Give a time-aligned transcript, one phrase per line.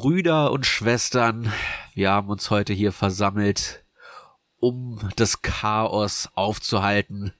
[0.00, 1.52] Brüder und Schwestern,
[1.92, 3.84] wir haben uns heute hier versammelt,
[4.58, 7.34] um das Chaos aufzuhalten.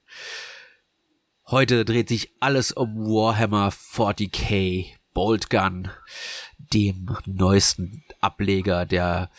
[1.47, 5.89] Heute dreht sich alles um Warhammer 40k Boltgun,
[6.59, 9.31] dem neuesten Ableger der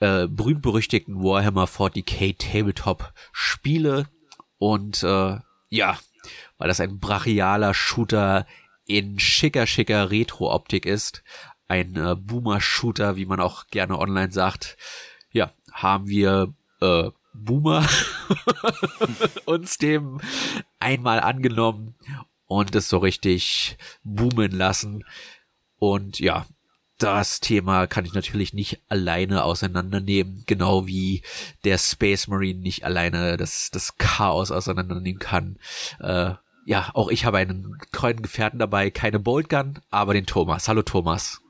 [0.00, 4.08] äh, berühmt-berüchtigten Warhammer 40k Tabletop Spiele.
[4.56, 5.98] Und äh, ja,
[6.56, 8.46] weil das ein brachialer Shooter
[8.86, 11.22] in schicker, schicker Retro-Optik ist,
[11.68, 14.76] ein äh, Boomer-Shooter, wie man auch gerne online sagt,
[15.30, 17.86] ja, haben wir äh, Boomer
[19.44, 20.20] uns dem
[20.78, 21.94] einmal angenommen
[22.46, 25.04] und es so richtig boomen lassen.
[25.78, 26.46] Und ja,
[26.98, 31.22] das Thema kann ich natürlich nicht alleine auseinandernehmen, genau wie
[31.64, 35.58] der Space Marine nicht alleine das, das Chaos auseinandernehmen kann.
[36.00, 36.32] Äh,
[36.64, 40.68] ja, auch ich habe einen treuen Gefährten dabei, keine Boltgun, aber den Thomas.
[40.68, 41.40] Hallo Thomas.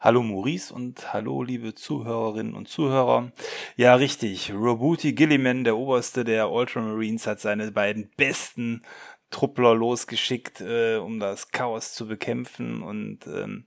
[0.00, 3.32] Hallo Maurice und hallo liebe Zuhörerinnen und Zuhörer.
[3.74, 4.52] Ja, richtig.
[4.52, 8.82] Robuti Gilliman, der Oberste der Ultramarines, hat seine beiden besten
[9.30, 13.66] Truppler losgeschickt, äh, um das Chaos zu bekämpfen und ähm,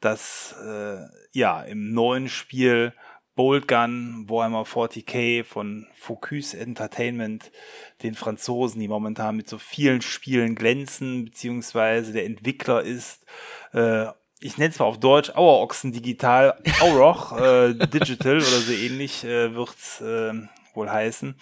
[0.00, 2.92] das äh, ja im neuen Spiel
[3.34, 7.50] Bolt Gun Warhammer 40k von Focus Entertainment,
[8.02, 13.24] den Franzosen, die momentan mit so vielen Spielen glänzen, beziehungsweise der Entwickler ist
[13.72, 14.08] äh,
[14.42, 19.54] ich nenne es mal auf Deutsch, Auerochsen Digital, Auroch äh, Digital oder so ähnlich äh,
[19.54, 20.32] wird's äh,
[20.74, 21.36] wohl heißen.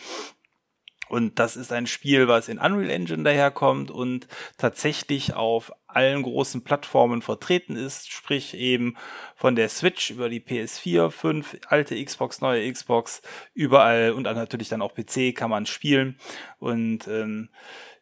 [1.09, 6.63] Und das ist ein Spiel, was in Unreal Engine daherkommt und tatsächlich auf allen großen
[6.63, 8.97] Plattformen vertreten ist, sprich eben
[9.35, 13.23] von der Switch über die PS4, 5, alte Xbox, neue Xbox,
[13.55, 16.17] überall und natürlich dann auch PC kann man spielen.
[16.61, 17.49] Und ähm,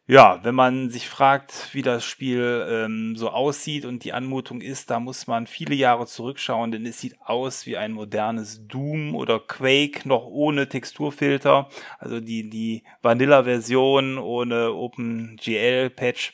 [0.09, 4.89] ja, wenn man sich fragt, wie das Spiel ähm, so aussieht und die Anmutung ist,
[4.89, 9.39] da muss man viele Jahre zurückschauen, denn es sieht aus wie ein modernes Doom oder
[9.39, 16.33] Quake, noch ohne Texturfilter, also die, die Vanilla-Version ohne OpenGL-Patch.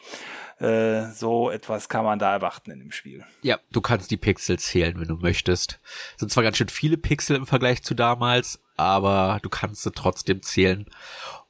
[0.59, 3.25] Äh, so etwas kann man da erwarten in dem Spiel.
[3.41, 5.81] Ja, du kannst die Pixel zählen, wenn du möchtest.
[6.15, 10.41] Sind zwar ganz schön viele Pixel im Vergleich zu damals, aber du kannst sie trotzdem
[10.41, 10.85] zählen.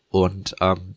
[0.09, 0.95] Und ähm,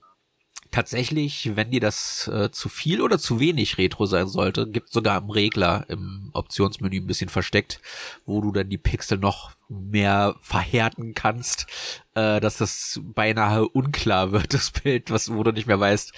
[0.70, 5.18] tatsächlich, wenn dir das äh, zu viel oder zu wenig Retro sein sollte, gibt sogar
[5.18, 7.80] im Regler im Optionsmenü ein bisschen versteckt,
[8.26, 11.66] wo du dann die Pixel noch mehr verhärten kannst,
[12.14, 16.12] äh, dass das beinahe unklar wird, das Bild, was, wo du nicht mehr weißt,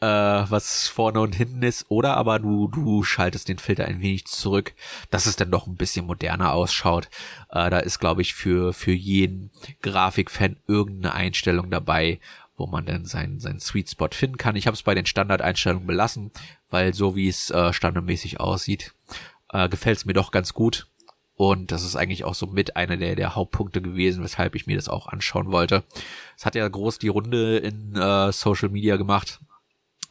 [0.00, 4.26] äh, was vorne und hinten ist, oder aber du, du schaltest den Filter ein wenig
[4.26, 4.74] zurück,
[5.10, 7.08] dass es dann doch ein bisschen moderner ausschaut.
[7.50, 9.50] Äh, da ist, glaube ich, für, für jeden
[9.82, 12.20] Grafikfan irgendeine Einstellung dabei,
[12.60, 14.54] wo man dann seinen, seinen Sweet Spot finden kann.
[14.54, 16.30] Ich habe es bei den Standardeinstellungen belassen,
[16.68, 18.94] weil so wie es äh, standardmäßig aussieht,
[19.52, 20.86] äh, gefällt es mir doch ganz gut.
[21.34, 24.76] Und das ist eigentlich auch so mit einer der, der Hauptpunkte gewesen, weshalb ich mir
[24.76, 25.84] das auch anschauen wollte.
[26.36, 29.40] Es hat ja groß die Runde in äh, Social Media gemacht,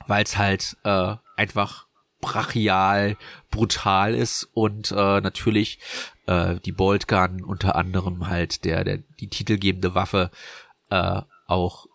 [0.08, 1.86] weil es halt äh, einfach
[2.20, 3.16] brachial,
[3.52, 5.78] brutal ist und äh, natürlich
[6.26, 10.32] äh, die Bolt Gun unter anderem halt der, der die titelgebende Waffe
[10.90, 11.89] äh, auch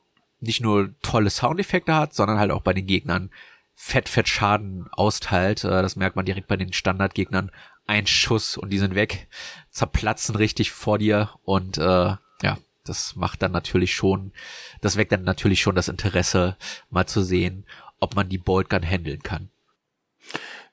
[0.45, 3.31] nicht nur tolle Soundeffekte hat, sondern halt auch bei den Gegnern
[3.75, 5.65] fett, fett Schaden austeilt.
[5.65, 7.51] Äh, das merkt man direkt bei den Standardgegnern.
[7.87, 9.29] Ein Schuss und die sind weg,
[9.71, 14.33] zerplatzen richtig vor dir und äh, ja, das macht dann natürlich schon,
[14.81, 16.57] das weckt dann natürlich schon das Interesse,
[16.89, 17.67] mal zu sehen,
[18.01, 19.51] ob man die Boltgun handeln kann.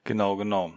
[0.04, 0.74] Genau, genau.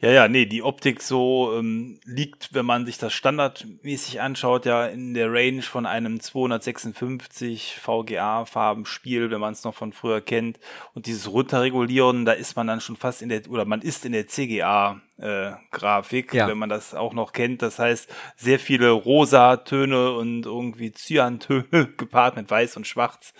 [0.00, 4.86] Ja, ja, nee, die Optik so ähm, liegt, wenn man sich das standardmäßig anschaut, ja
[4.86, 10.58] in der Range von einem 256 VGA-Farbenspiel, wenn man es noch von früher kennt.
[10.94, 14.12] Und dieses Runterregulieren, da ist man dann schon fast in der, oder man ist in
[14.12, 16.48] der CGA äh, Grafik, ja.
[16.48, 17.62] wenn man das auch noch kennt.
[17.62, 23.34] Das heißt, sehr viele rosa Töne und irgendwie Cyantöne gepaart mit weiß und schwarz.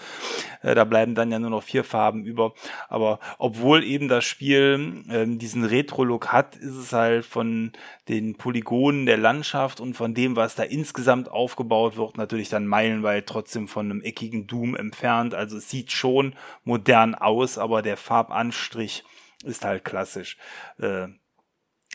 [0.62, 2.52] Äh, da bleiben dann ja nur noch vier Farben über.
[2.88, 7.72] Aber obwohl eben das Spiel äh, diesen Retro-Look hat, ist es halt von
[8.08, 13.26] den Polygonen der Landschaft und von dem, was da insgesamt aufgebaut wird, natürlich dann meilenweit
[13.26, 15.34] trotzdem von einem eckigen Doom entfernt.
[15.34, 16.34] Also es sieht schon
[16.64, 19.04] modern aus, aber der Farbanstrich
[19.44, 20.36] ist halt klassisch.
[20.78, 21.08] Äh,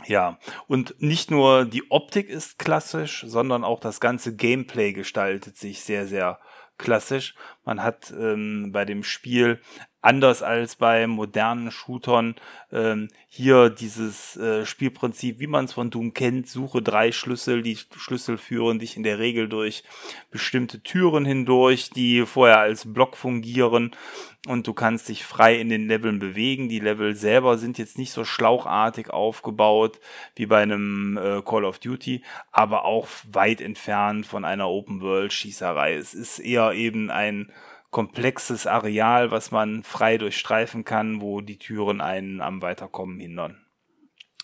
[0.04, 0.38] ja,
[0.68, 6.06] und nicht nur die Optik ist klassisch, sondern auch das ganze Gameplay gestaltet sich sehr,
[6.06, 6.40] sehr
[6.78, 7.36] klassisch.
[7.64, 9.62] Man hat ähm, bei dem Spiel
[10.06, 12.36] anders als bei modernen Shootern
[12.72, 17.78] ähm, hier dieses äh, Spielprinzip, wie man es von Doom kennt, suche drei Schlüssel, die
[17.98, 19.84] Schlüssel führen dich in der Regel durch
[20.30, 23.96] bestimmte Türen hindurch, die vorher als Block fungieren
[24.48, 26.70] und du kannst dich frei in den Leveln bewegen.
[26.70, 30.00] Die Level selber sind jetzt nicht so schlauchartig aufgebaut
[30.36, 35.34] wie bei einem äh, Call of Duty, aber auch weit entfernt von einer Open World
[35.34, 35.96] Schießerei.
[35.96, 37.52] Es ist eher eben ein
[37.96, 43.66] komplexes Areal, was man frei durchstreifen kann, wo die Türen einen am Weiterkommen hindern.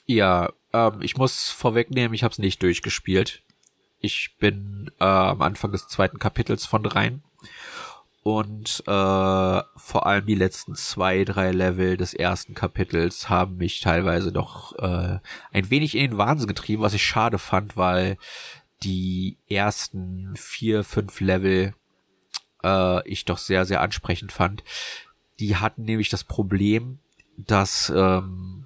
[0.06, 3.44] Ja, ähm, ich muss vorwegnehmen, ich habe es nicht durchgespielt.
[4.00, 7.24] Ich bin äh, am Anfang des zweiten Kapitels von dreien
[8.24, 14.32] und äh, vor allem die letzten zwei, drei Level des ersten Kapitels haben mich teilweise
[14.32, 15.20] doch äh,
[15.52, 18.16] ein wenig in den Wahnsinn getrieben, was ich schade fand, weil
[18.82, 21.74] die ersten vier, fünf Level
[22.64, 24.64] äh, ich doch sehr, sehr ansprechend fand.
[25.40, 27.00] Die hatten nämlich das Problem,
[27.38, 28.66] dass ähm,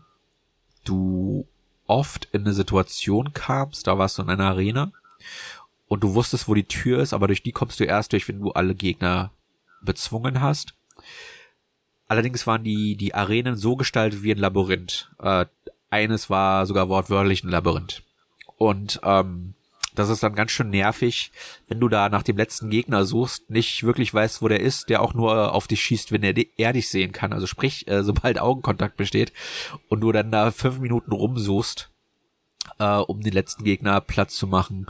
[0.84, 1.48] du
[1.88, 4.92] oft in eine Situation kamst, da warst du in einer Arena
[5.88, 8.40] und du wusstest, wo die Tür ist, aber durch die kommst du erst durch, wenn
[8.40, 9.32] du alle Gegner
[9.82, 10.74] bezwungen hast.
[12.08, 15.12] Allerdings waren die, die Arenen so gestaltet wie ein Labyrinth.
[15.20, 15.46] Äh,
[15.90, 18.04] eines war sogar wortwörtlich ein Labyrinth.
[18.58, 19.54] Und ähm,
[19.96, 21.32] das ist dann ganz schön nervig,
[21.68, 25.02] wenn du da nach dem letzten Gegner suchst, nicht wirklich weißt, wo der ist, der
[25.02, 27.34] auch nur auf dich schießt, wenn er, er dich sehen kann.
[27.34, 29.34] Also sprich, äh, sobald Augenkontakt besteht
[29.90, 31.90] und du dann da fünf Minuten rumsuchst,
[32.80, 34.88] äh, um den letzten Gegner Platz zu machen,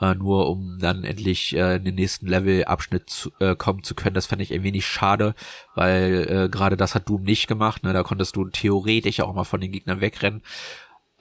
[0.00, 4.14] äh, nur um dann endlich äh, in den nächsten Level-Abschnitt zu, äh, kommen zu können.
[4.14, 5.34] Das fand ich ein wenig schade,
[5.74, 7.84] weil äh, gerade das hat Doom nicht gemacht.
[7.84, 7.92] Ne?
[7.92, 10.42] Da konntest du theoretisch auch mal von den Gegnern wegrennen.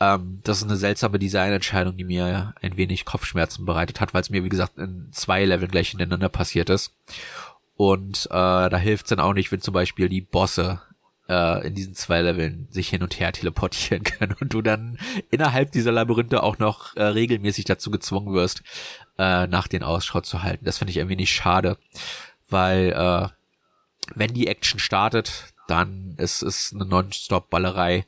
[0.02, 4.32] Ähm, das ist eine seltsame Designentscheidung, die mir ein wenig Kopfschmerzen bereitet hat, weil es
[4.32, 6.92] mir, wie gesagt, in zwei Leveln gleich hintereinander passiert ist.
[7.78, 10.82] Und äh, da hilft es dann auch nicht, wenn zum Beispiel die Bosse
[11.30, 14.98] äh, in diesen zwei Leveln sich hin und her teleportieren können und du dann
[15.30, 18.64] innerhalb dieser Labyrinthe auch noch äh, regelmäßig dazu gezwungen wirst,
[19.20, 20.66] äh, nach den Ausschau zu halten.
[20.66, 21.78] Das finde ich ein wenig schade,
[22.50, 23.28] weil äh,
[24.16, 28.06] wenn die Action startet, dann ist es eine Non-Stop-Ballerei,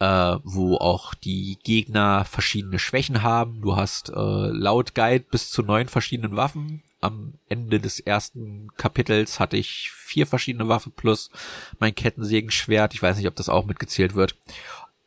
[0.00, 3.60] äh, wo auch die Gegner verschiedene Schwächen haben.
[3.60, 9.40] Du hast äh, laut Guide bis zu neun verschiedenen Waffen, am Ende des ersten Kapitels
[9.40, 11.30] hatte ich vier verschiedene Waffen plus
[11.78, 12.94] mein Kettensägenschwert.
[12.94, 14.36] Ich weiß nicht, ob das auch mitgezählt wird.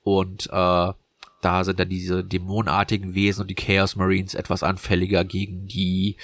[0.04, 0.94] Und äh,
[1.42, 6.18] da sind dann diese dämonartigen Wesen und die Chaos Marines etwas anfälliger gegen die,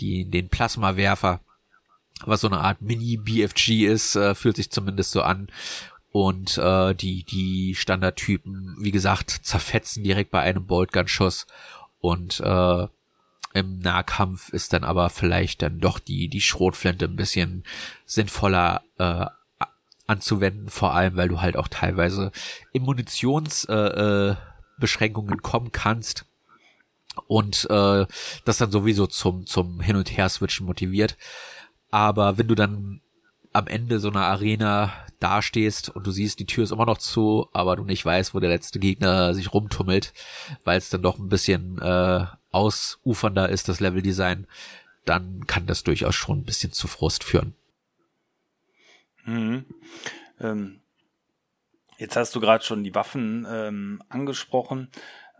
[0.00, 1.40] die den Plasmawerfer,
[2.24, 5.48] was so eine Art Mini-BFG ist, äh, fühlt sich zumindest so an.
[6.14, 11.48] Und äh, die, die Standardtypen, wie gesagt, zerfetzen direkt bei einem Boltgun-Schuss.
[11.98, 12.86] Und äh,
[13.52, 17.64] im Nahkampf ist dann aber vielleicht dann doch die, die Schrotflinte ein bisschen
[18.06, 19.26] sinnvoller äh,
[20.06, 22.30] anzuwenden, vor allem weil du halt auch teilweise
[22.72, 24.36] in Munitionsbeschränkungen äh,
[24.78, 26.26] Beschränkungen kommen kannst
[27.26, 28.06] und äh,
[28.44, 31.16] das dann sowieso zum, zum Hin- und Her-Switchen motiviert.
[31.90, 33.00] Aber wenn du dann
[33.54, 37.48] am Ende so einer Arena dastehst und du siehst, die Tür ist immer noch zu,
[37.52, 40.12] aber du nicht weißt, wo der letzte Gegner sich rumtummelt,
[40.64, 44.46] weil es dann doch ein bisschen äh, ausufernder ist, das Leveldesign,
[45.04, 47.54] dann kann das durchaus schon ein bisschen zu Frust führen.
[49.24, 49.64] Mhm.
[50.40, 50.80] Ähm,
[51.98, 54.90] jetzt hast du gerade schon die Waffen ähm, angesprochen.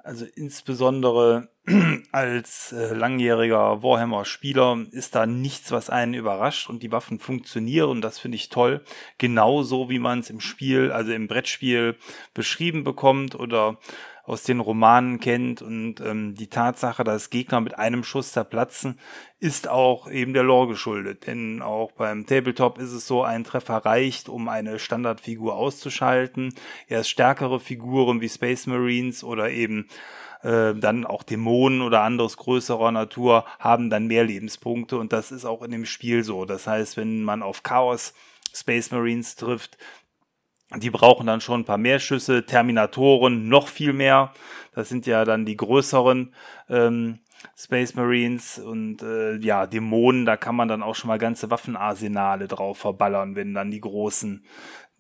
[0.04, 1.49] Also insbesondere
[2.12, 8.02] als äh, langjähriger Warhammer-Spieler ist da nichts, was einen überrascht und die Waffen funktionieren.
[8.02, 8.83] Das finde ich toll.
[9.16, 11.97] Genauso wie man es im Spiel, also im Brettspiel
[12.35, 13.78] beschrieben bekommt oder
[14.26, 18.99] aus den Romanen kennt und ähm, die Tatsache, dass Gegner mit einem Schuss zerplatzen,
[19.38, 21.26] ist auch eben der Lore geschuldet.
[21.26, 26.54] Denn auch beim Tabletop ist es so, ein Treffer reicht, um eine Standardfigur auszuschalten.
[26.88, 29.88] Erst stärkere Figuren wie Space Marines oder eben
[30.45, 35.45] äh, dann auch Dämonen oder anderes größerer Natur haben dann mehr Lebenspunkte und das ist
[35.45, 36.45] auch in dem Spiel so.
[36.45, 38.15] Das heißt, wenn man auf Chaos
[38.53, 39.79] Space Marines trifft,
[40.77, 44.33] die brauchen dann schon ein paar mehr Schüsse, Terminatoren noch viel mehr.
[44.75, 46.35] Das sind ja dann die größeren
[46.69, 47.21] ähm,
[47.57, 52.49] Space Marines und äh, ja, Dämonen, da kann man dann auch schon mal ganze Waffenarsenale
[52.49, 54.45] drauf verballern, wenn dann die großen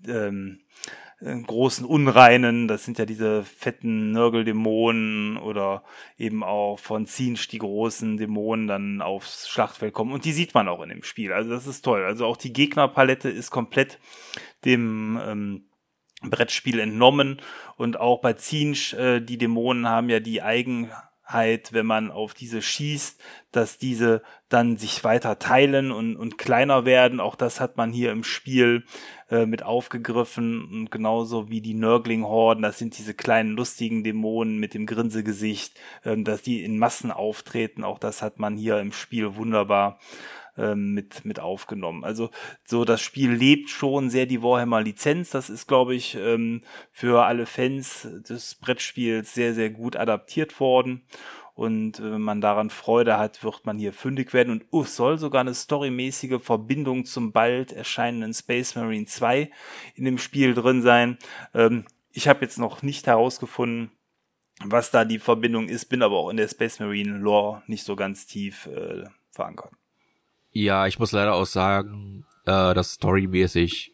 [0.06, 5.82] ähm, äh, großen Unreinen, das sind ja diese fetten Nörgeldämonen oder
[6.18, 10.68] eben auch von Zinsch die großen Dämonen dann aufs Schlachtfeld kommen und die sieht man
[10.68, 11.32] auch in dem Spiel.
[11.32, 12.04] Also das ist toll.
[12.04, 13.98] Also auch die Gegnerpalette ist komplett
[14.64, 15.64] dem ähm,
[16.22, 17.40] Brettspiel entnommen
[17.76, 20.90] und auch bei Zinsch, äh, die Dämonen haben ja die Eigen
[21.72, 27.18] wenn man auf diese schießt, dass diese dann sich weiter teilen und, und kleiner werden.
[27.18, 28.84] Auch das hat man hier im Spiel
[29.30, 30.64] äh, mit aufgegriffen.
[30.64, 36.16] Und genauso wie die Nörgling-Horden, das sind diese kleinen lustigen Dämonen mit dem Grinsegesicht, äh,
[36.22, 37.84] dass die in Massen auftreten.
[37.84, 39.98] Auch das hat man hier im Spiel wunderbar
[40.56, 42.04] ähm, mit, mit aufgenommen.
[42.04, 42.30] Also
[42.64, 45.30] so das Spiel lebt schon sehr die Warhammer Lizenz.
[45.30, 51.02] Das ist, glaube ich, ähm, für alle Fans des Brettspiels sehr, sehr gut adaptiert worden.
[51.54, 54.50] Und wenn man daran Freude hat, wird man hier fündig werden.
[54.50, 59.50] Und uh, soll sogar eine storymäßige Verbindung zum bald erscheinenden Space Marine 2
[59.94, 61.16] in dem Spiel drin sein.
[61.54, 63.92] Ähm, ich habe jetzt noch nicht herausgefunden,
[64.64, 67.96] was da die Verbindung ist, bin aber auch in der Space Marine Lore nicht so
[67.96, 69.72] ganz tief äh, verankert.
[70.54, 73.92] Ja, ich muss leider auch sagen, äh, dass storymäßig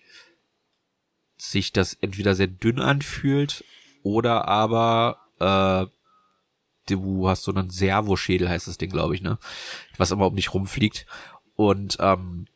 [1.39, 3.65] sich das entweder sehr dünn anfühlt
[4.03, 5.87] oder aber äh,
[6.87, 9.39] du hast so einen Servoschädel, heißt das Ding, glaube ich, ne?
[9.97, 11.07] Was immer um dich rumfliegt.
[11.57, 12.47] Und ähm,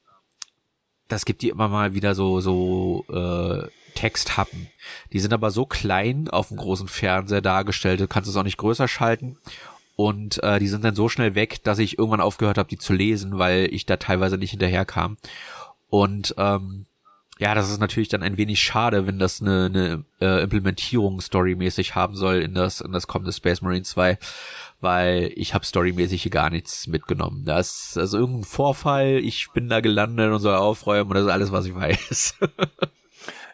[1.09, 4.69] das gibt dir immer mal wieder so, so äh, Texthappen.
[5.15, 8.59] Die sind aber so klein auf dem großen Fernseher dargestellt, du kannst es auch nicht
[8.59, 9.39] größer schalten.
[9.97, 12.93] Und äh, die sind dann so schnell weg, dass ich irgendwann aufgehört habe, die zu
[12.93, 15.17] lesen, weil ich da teilweise nicht hinterherkam.
[15.89, 16.87] Und ähm,
[17.39, 21.95] ja, das ist natürlich dann ein wenig schade, wenn das eine, eine äh, Implementierung storymäßig
[21.95, 24.19] haben soll in das, in das kommende Space Marine 2,
[24.81, 27.45] weil ich habe storymäßig hier gar nichts mitgenommen.
[27.45, 31.33] Das ist also irgendein Vorfall, ich bin da gelandet und soll aufräumen und das ist
[31.33, 32.39] alles, was ich weiß.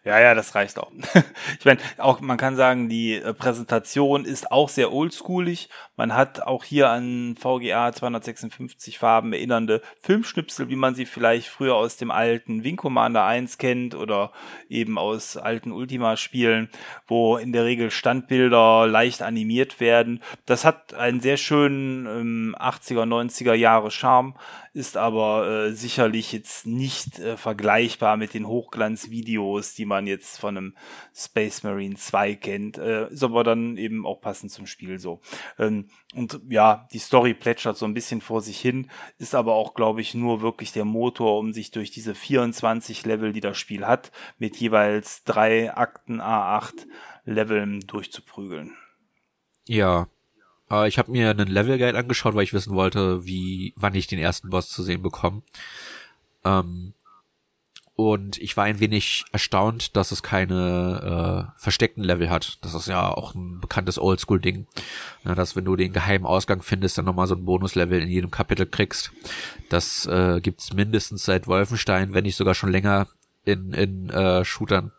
[0.02, 0.90] Ja, ja, das reicht auch.
[1.58, 5.68] ich meine, auch man kann sagen, die äh, Präsentation ist auch sehr oldschoolig.
[6.00, 11.74] Man hat auch hier an VGA 256 Farben erinnernde Filmschnipsel, wie man sie vielleicht früher
[11.74, 14.32] aus dem alten Wing Commander 1 kennt oder
[14.70, 16.70] eben aus alten Ultima-Spielen,
[17.06, 20.22] wo in der Regel Standbilder leicht animiert werden.
[20.46, 24.36] Das hat einen sehr schönen ähm, 80er, 90er Jahre Charme
[24.72, 30.56] ist aber äh, sicherlich jetzt nicht äh, vergleichbar mit den Hochglanzvideos, die man jetzt von
[30.56, 30.76] einem
[31.14, 35.20] Space Marine 2 kennt, äh, ist aber dann eben auch passend zum Spiel so.
[35.58, 39.74] Ähm, und ja, die Story plätschert so ein bisschen vor sich hin, ist aber auch,
[39.74, 43.86] glaube ich, nur wirklich der Motor, um sich durch diese 24 Level, die das Spiel
[43.86, 46.86] hat, mit jeweils drei Akten A8
[47.24, 48.76] Leveln durchzuprügeln.
[49.66, 50.08] Ja,
[50.70, 54.08] äh, ich habe mir einen Level Guide angeschaut, weil ich wissen wollte, wie, wann ich
[54.08, 55.42] den ersten Boss zu sehen bekomme.
[56.44, 56.94] Ähm,
[58.00, 62.56] und ich war ein wenig erstaunt, dass es keine äh, versteckten Level hat.
[62.62, 64.66] Das ist ja auch ein bekanntes Oldschool-Ding.
[65.24, 68.30] Ja, dass wenn du den geheimen Ausgang findest, dann nochmal so ein Bonuslevel in jedem
[68.30, 69.12] Kapitel kriegst.
[69.68, 73.06] Das äh, gibt's mindestens seit Wolfenstein, wenn nicht sogar schon länger
[73.44, 74.92] in, in äh, Shootern.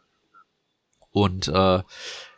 [1.09, 1.79] Und äh,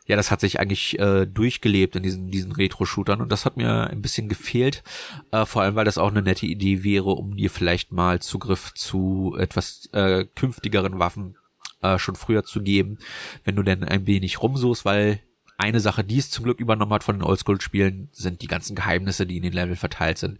[0.06, 3.88] ja, das hat sich eigentlich äh, durchgelebt in diesen, diesen Retro-Shootern und das hat mir
[3.90, 4.84] ein bisschen gefehlt,
[5.32, 8.74] äh, vor allem weil das auch eine nette Idee wäre, um dir vielleicht mal Zugriff
[8.74, 11.38] zu etwas äh, künftigeren Waffen
[11.82, 12.98] äh, schon früher zu geben,
[13.44, 15.22] wenn du denn ein wenig rumsuchst, weil
[15.58, 19.26] eine Sache, die es zum Glück übernommen hat von den Oldschool-Spielen, sind die ganzen Geheimnisse,
[19.26, 20.40] die in den Level verteilt sind.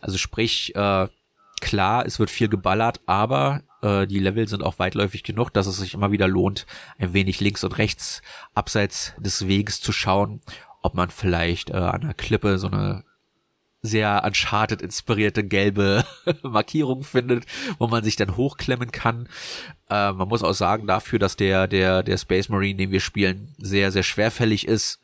[0.00, 1.06] Also sprich, äh,
[1.60, 5.76] klar, es wird viel geballert, aber äh, die Level sind auch weitläufig genug, dass es
[5.76, 6.66] sich immer wieder lohnt,
[6.98, 8.22] ein wenig links und rechts
[8.54, 10.40] abseits des Weges zu schauen,
[10.82, 13.04] ob man vielleicht äh, an der Klippe so eine
[13.82, 16.06] sehr Uncharted inspirierte gelbe
[16.42, 17.44] Markierung findet,
[17.78, 19.28] wo man sich dann hochklemmen kann.
[19.90, 23.54] Äh, man muss auch sagen, dafür, dass der, der, der Space Marine, den wir spielen,
[23.58, 25.00] sehr, sehr schwerfällig ist,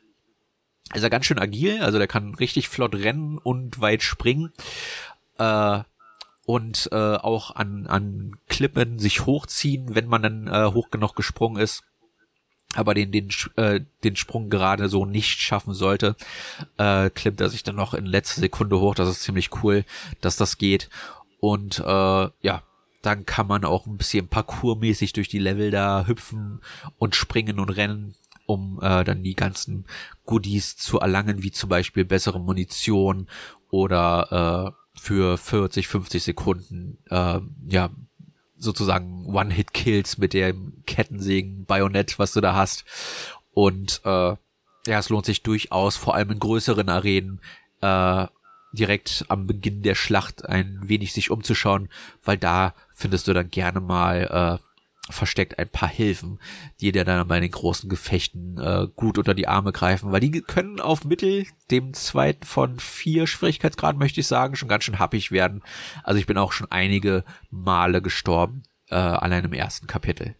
[0.93, 4.51] ist er ganz schön agil, also der kann richtig flott rennen und weit springen.
[5.37, 5.81] Äh,
[6.51, 11.61] und äh, auch an, an Klippen sich hochziehen, wenn man dann äh, hoch genug gesprungen
[11.61, 11.83] ist
[12.73, 16.15] aber den den äh, den Sprung gerade so nicht schaffen sollte,
[16.77, 18.95] äh, klimmt er sich dann noch in letzter Sekunde hoch.
[18.95, 19.83] Das ist ziemlich cool,
[20.21, 20.89] dass das geht.
[21.41, 22.63] Und äh, ja,
[23.01, 26.61] dann kann man auch ein bisschen parkourmäßig durch die Level da hüpfen
[26.97, 28.15] und springen und rennen,
[28.45, 29.85] um äh, dann die ganzen
[30.25, 33.27] Goodies zu erlangen, wie zum Beispiel bessere Munition
[33.69, 37.89] oder äh, für 40, 50 Sekunden, äh, ja,
[38.57, 42.85] sozusagen One-Hit-Kills mit dem Kettensägen-Bajonett, was du da hast.
[43.53, 44.35] Und äh,
[44.87, 47.41] ja, es lohnt sich durchaus, vor allem in größeren Arenen,
[47.81, 48.27] äh,
[48.73, 51.89] direkt am Beginn der Schlacht ein wenig sich umzuschauen,
[52.23, 54.70] weil da findest du dann gerne mal äh,
[55.11, 56.39] versteckt ein paar Hilfen,
[56.79, 60.41] die dir dann bei den großen Gefechten äh, gut unter die Arme greifen, weil die
[60.41, 65.31] können auf Mittel, dem zweiten von vier Schwierigkeitsgraden, möchte ich sagen, schon ganz schön happig
[65.31, 65.63] werden.
[66.03, 70.35] Also ich bin auch schon einige Male gestorben, äh, allein im ersten Kapitel.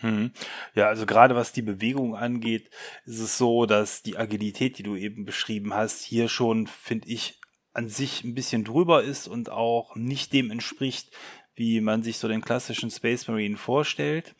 [0.00, 0.32] Hm.
[0.74, 2.70] Ja, also gerade was die Bewegung angeht,
[3.04, 7.38] ist es so, dass die Agilität, die du eben beschrieben hast, hier schon, finde ich,
[7.72, 11.10] an sich ein bisschen drüber ist und auch nicht dem entspricht,
[11.60, 14.34] wie man sich so den klassischen Space Marine vorstellt.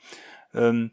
[0.54, 0.90] Ähm,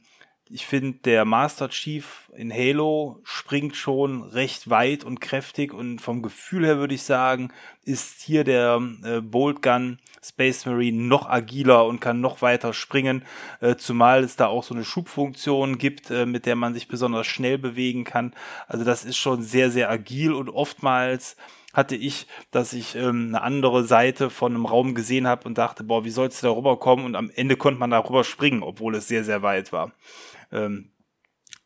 [0.49, 6.21] ich finde, der Master Chief in Halo springt schon recht weit und kräftig und vom
[6.21, 7.49] Gefühl her würde ich sagen,
[7.85, 13.23] ist hier der äh, Bolt Gun Space Marine noch agiler und kann noch weiter springen,
[13.61, 17.27] äh, zumal es da auch so eine Schubfunktion gibt, äh, mit der man sich besonders
[17.27, 18.33] schnell bewegen kann.
[18.67, 21.37] Also das ist schon sehr, sehr agil und oftmals
[21.73, 25.83] hatte ich, dass ich ähm, eine andere Seite von einem Raum gesehen habe und dachte,
[25.83, 27.05] boah, wie sollst du da rüberkommen?
[27.05, 29.91] Und am Ende konnte man da rüber springen, obwohl es sehr, sehr weit war.
[30.51, 30.91] Ähm,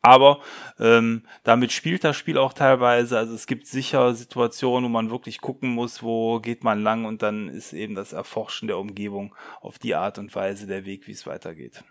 [0.04, 0.40] aber
[0.80, 3.16] ähm, damit spielt das Spiel auch teilweise.
[3.16, 7.22] Also es gibt sicher Situationen, wo man wirklich gucken muss, wo geht man lang und
[7.22, 11.12] dann ist eben das Erforschen der Umgebung auf die Art und Weise der Weg, wie
[11.12, 11.84] es weitergeht.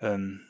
[0.00, 0.40] Ähm,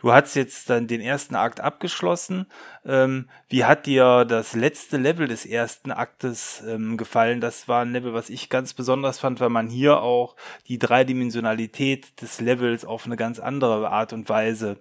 [0.00, 2.46] Du hast jetzt dann den ersten Akt abgeschlossen.
[2.84, 7.40] Ähm, wie hat dir das letzte Level des ersten Aktes ähm, gefallen?
[7.40, 10.36] Das war ein Level, was ich ganz besonders fand, weil man hier auch
[10.68, 14.78] die Dreidimensionalität des Levels auf eine ganz andere Art und Weise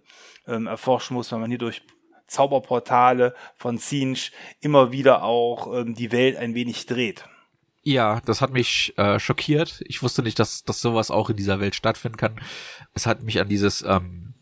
[0.48, 1.82] ähm, erforschen muss, weil man hier durch
[2.28, 4.32] Zauberportale von Zinch
[4.62, 7.26] immer wieder auch ähm, die Welt ein wenig dreht.
[7.82, 9.82] Ja, das hat mich äh, schockiert.
[9.88, 12.40] Ich wusste nicht, dass, dass sowas auch in dieser Welt stattfinden kann.
[12.94, 14.34] Es hat mich an dieses ähm,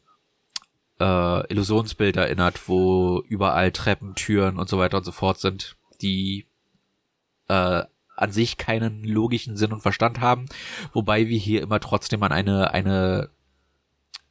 [1.00, 6.48] äh, Illusionsbild erinnert, wo überall Treppen, Türen und so weiter und so fort sind, die
[7.48, 7.84] äh,
[8.16, 10.46] an sich keinen logischen Sinn und Verstand haben,
[10.92, 13.30] wobei wir hier immer trotzdem an eine eine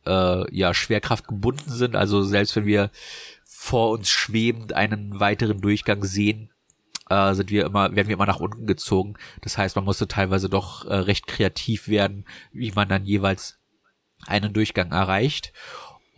[0.05, 1.97] äh, ja Schwerkraft gebunden sind.
[1.97, 2.91] Also selbst wenn wir
[3.45, 6.51] vor uns schwebend einen weiteren Durchgang sehen,
[7.09, 9.15] äh, sind wir immer werden wir immer nach unten gezogen.
[9.43, 13.59] Das heißt, man musste teilweise doch äh, recht kreativ werden, wie man dann jeweils
[14.27, 15.53] einen Durchgang erreicht.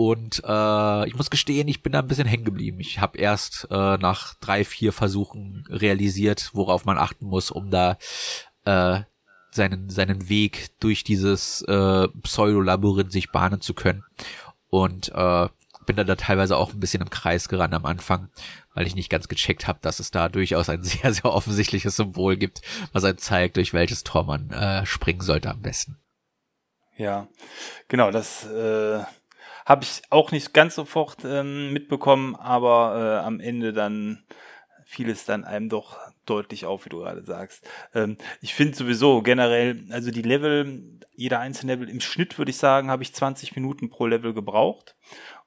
[0.01, 2.79] Und äh, ich muss gestehen, ich bin da ein bisschen hängen geblieben.
[2.79, 7.99] Ich habe erst äh, nach drei, vier Versuchen realisiert, worauf man achten muss, um da
[8.65, 9.01] äh,
[9.51, 14.05] seinen, seinen Weg durch dieses äh, Pseudolabyrinth sich bahnen zu können.
[14.71, 15.49] Und äh,
[15.85, 18.29] bin dann da teilweise auch ein bisschen im Kreis gerannt am Anfang,
[18.75, 22.37] weil ich nicht ganz gecheckt habe, dass es da durchaus ein sehr, sehr offensichtliches Symbol
[22.37, 25.99] gibt, was einem zeigt, durch welches Tor man äh, springen sollte am besten.
[26.97, 27.27] Ja,
[27.89, 29.03] genau, das äh,
[29.69, 34.25] habe ich auch nicht ganz sofort ähm, mitbekommen, aber äh, am Ende dann
[34.87, 37.69] fiel es dann einem doch deutlich auf, wie du gerade sagst.
[37.95, 42.57] Ähm, ich finde sowieso generell, also die Level, jeder einzelne Level im Schnitt würde ich
[42.57, 44.97] sagen, habe ich 20 Minuten pro Level gebraucht.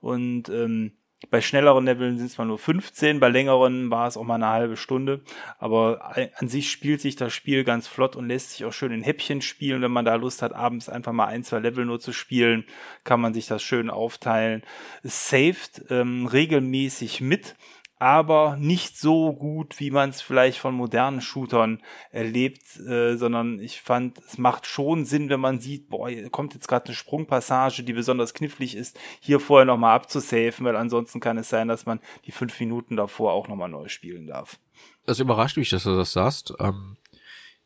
[0.01, 0.91] Und ähm,
[1.29, 4.47] bei schnelleren Leveln sind es mal nur 15, bei längeren war es auch mal eine
[4.47, 5.21] halbe Stunde.
[5.59, 9.03] Aber an sich spielt sich das Spiel ganz flott und lässt sich auch schön in
[9.03, 9.81] Häppchen spielen.
[9.81, 12.65] Wenn man da Lust hat, abends einfach mal ein, zwei Level nur zu spielen,
[13.03, 14.63] kann man sich das schön aufteilen.
[15.03, 17.55] Es saved ähm, regelmäßig mit
[18.01, 23.79] aber nicht so gut, wie man es vielleicht von modernen Shootern erlebt, äh, sondern ich
[23.79, 27.93] fand, es macht schon Sinn, wenn man sieht, boah, kommt jetzt gerade eine Sprungpassage, die
[27.93, 32.31] besonders knifflig ist, hier vorher nochmal abzusafen, weil ansonsten kann es sein, dass man die
[32.31, 34.57] fünf Minuten davor auch nochmal neu spielen darf.
[35.05, 36.55] Das überrascht mich, dass du das sagst.
[36.59, 36.97] Ähm,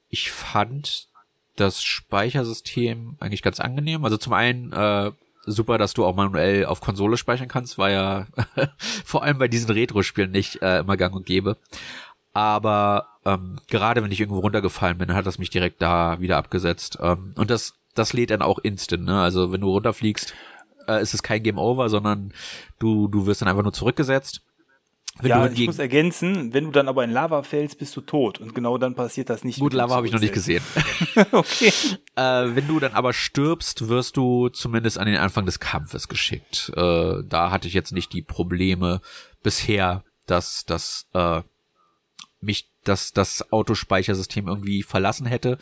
[0.09, 1.07] ich fand
[1.55, 4.03] das Speichersystem eigentlich ganz angenehm.
[4.03, 5.13] Also zum einen äh,
[5.45, 8.27] super, dass du auch manuell auf Konsole speichern kannst, war ja
[9.05, 11.57] vor allem bei diesen Retro-Spielen nicht äh, immer gang und gäbe.
[12.33, 16.97] Aber ähm, gerade wenn ich irgendwo runtergefallen bin, hat das mich direkt da wieder abgesetzt.
[17.01, 19.21] Ähm, und das, das lädt dann auch instant, ne?
[19.21, 20.33] Also wenn du runterfliegst,
[20.87, 22.33] äh, ist es kein Game Over, sondern
[22.79, 24.41] du, du wirst dann einfach nur zurückgesetzt.
[25.21, 28.39] Wenn ja, ich muss ergänzen, wenn du dann aber in Lava fällst, bist du tot.
[28.39, 29.59] Und genau dann passiert das nicht.
[29.59, 30.61] Gut, Lava habe ich noch nicht gesehen.
[31.31, 31.71] okay.
[32.15, 36.71] Äh, wenn du dann aber stirbst, wirst du zumindest an den Anfang des Kampfes geschickt.
[36.75, 38.99] Äh, da hatte ich jetzt nicht die Probleme
[39.41, 41.41] bisher, dass dass äh,
[42.41, 45.57] mich dass das Autospeichersystem irgendwie verlassen hätte.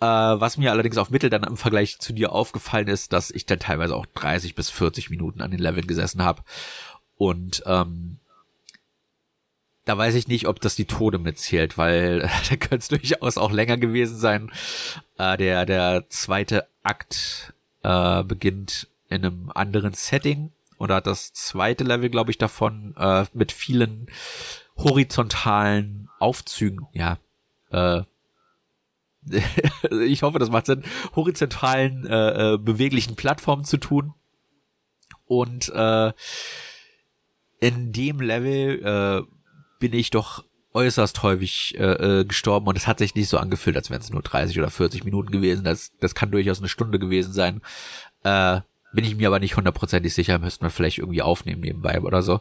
[0.00, 3.46] Äh, was mir allerdings auf Mittel dann im Vergleich zu dir aufgefallen ist, dass ich
[3.46, 6.42] dann teilweise auch 30 bis 40 Minuten an den Leveln gesessen habe.
[7.16, 8.18] Und ähm,
[9.84, 13.50] da weiß ich nicht, ob das die Tode mitzählt, weil da könnte es durchaus auch
[13.50, 14.50] länger gewesen sein.
[15.18, 22.10] Äh, der, der zweite Akt äh, beginnt in einem anderen Setting oder das zweite Level,
[22.10, 24.06] glaube ich, davon äh, mit vielen
[24.76, 27.18] horizontalen Aufzügen, ja,
[27.70, 28.02] äh,
[30.04, 30.82] ich hoffe, das macht Sinn,
[31.14, 34.14] horizontalen äh, äh, beweglichen Plattformen zu tun.
[35.26, 36.12] Und äh,
[37.60, 39.22] in dem Level äh,
[39.82, 43.76] bin ich doch äußerst häufig äh, äh, gestorben und es hat sich nicht so angefühlt,
[43.76, 45.64] als wären es nur 30 oder 40 Minuten gewesen.
[45.64, 47.60] Das, das kann durchaus eine Stunde gewesen sein.
[48.22, 48.60] Äh,
[48.92, 52.38] bin ich mir aber nicht hundertprozentig sicher, müssten wir vielleicht irgendwie aufnehmen nebenbei oder so.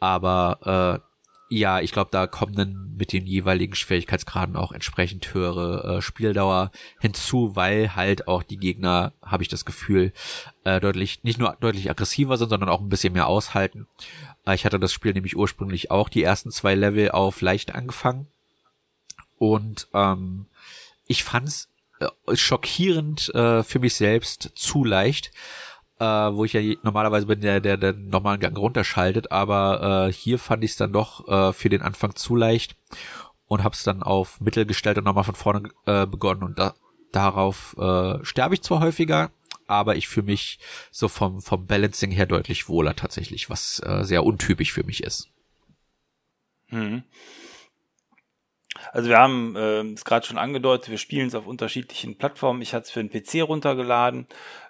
[0.00, 1.11] Aber äh,
[1.58, 6.70] ja, ich glaube, da kommen dann mit den jeweiligen Schwierigkeitsgraden auch entsprechend höhere äh, Spieldauer
[6.98, 10.12] hinzu, weil halt auch die Gegner, habe ich das Gefühl,
[10.64, 13.86] äh, deutlich, nicht nur deutlich aggressiver sind, sondern auch ein bisschen mehr aushalten.
[14.46, 18.28] Äh, ich hatte das Spiel nämlich ursprünglich auch die ersten zwei Level auf leicht angefangen.
[19.36, 20.46] Und ähm,
[21.06, 21.68] ich fand's
[22.00, 25.32] äh, schockierend äh, für mich selbst zu leicht
[26.02, 30.38] äh, wo ich ja normalerweise bin, der, der den normalen Gang runterschaltet, aber äh, hier
[30.40, 32.76] fand ich es dann doch äh, für den Anfang zu leicht
[33.46, 36.74] und habe es dann auf Mittel gestellt und nochmal von vorne äh, begonnen und da,
[37.12, 39.30] darauf äh, sterbe ich zwar häufiger,
[39.68, 40.58] aber ich fühle mich
[40.90, 45.28] so vom, vom Balancing her deutlich wohler tatsächlich, was äh, sehr untypisch für mich ist.
[46.68, 47.04] Hm.
[48.90, 52.62] Also wir haben äh, es gerade schon angedeutet, wir spielen es auf unterschiedlichen Plattformen.
[52.62, 54.26] Ich hatte es für den PC runtergeladen,